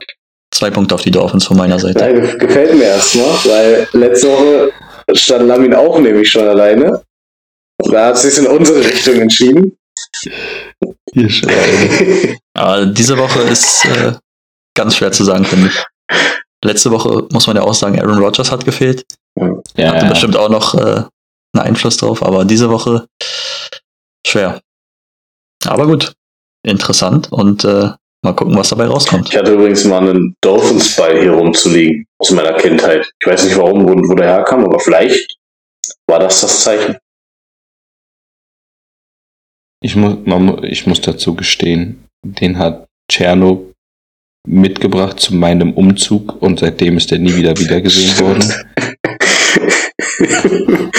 [0.54, 1.98] zwei Punkte auf die Dolphins von meiner Seite.
[1.98, 4.72] Nein, ge- gefällt mir erstmal, weil letzte Woche
[5.14, 7.02] stand Lamin auch nämlich schon alleine.
[7.90, 9.76] Da hat sich in unsere Richtung entschieden.
[11.12, 12.38] Ihr Schweine.
[12.54, 14.12] Aber diese Woche ist äh,
[14.76, 15.84] ganz schwer zu sagen, finde ich.
[16.64, 19.04] Letzte Woche muss man ja auch sagen, Aaron Rodgers hat gefehlt.
[19.76, 21.02] Ja, Hatte bestimmt auch noch äh,
[21.54, 23.06] einen Einfluss drauf, aber diese Woche
[24.26, 24.60] schwer.
[25.66, 26.12] Aber gut,
[26.64, 27.90] interessant und äh,
[28.22, 29.30] mal gucken, was dabei rauskommt.
[29.30, 33.10] Ich hatte übrigens mal einen Dolphins-Ball hier rumzuliegen aus meiner Kindheit.
[33.20, 35.36] Ich weiß nicht warum, wo, wo der herkam, aber vielleicht
[36.06, 36.96] war das das Zeichen.
[39.84, 43.70] Ich muss, man, ich muss dazu gestehen, den hat Tscherno
[44.48, 48.50] mitgebracht zu meinem Umzug und seitdem ist er nie wieder wiedergesehen worden.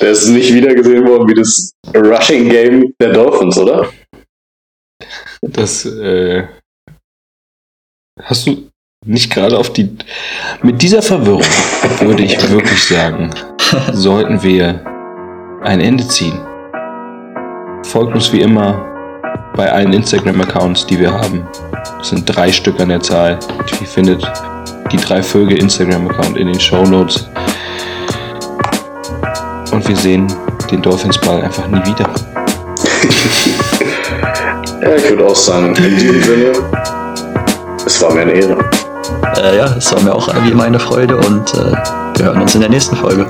[0.00, 3.92] der ist nicht wiedergesehen worden wie das Rushing Game der Dolphins, oder?
[5.42, 6.46] Das äh,
[8.22, 8.70] hast du
[9.04, 9.96] nicht gerade auf die.
[10.62, 11.42] Mit dieser Verwirrung
[11.98, 13.34] würde ich wirklich sagen,
[13.92, 14.84] sollten wir
[15.64, 16.47] ein Ende ziehen.
[17.88, 18.84] Folgt uns wie immer
[19.56, 21.48] bei allen Instagram-Accounts, die wir haben.
[21.98, 23.38] Das sind drei Stück an der Zahl.
[23.80, 24.30] Ihr findet
[24.92, 27.30] die drei Vögel Instagram-Account in den Show Notes.
[29.72, 30.26] Und wir sehen
[30.70, 32.10] den Dolphins-Ball einfach nie wieder.
[34.80, 36.52] Ja, ich würde auch sagen, in diesem Sinne,
[37.84, 38.56] es war mir eine Ehre.
[39.36, 41.72] Äh, ja, es war mir auch wie immer eine Freude und äh,
[42.16, 43.26] wir hören uns in der nächsten Folge.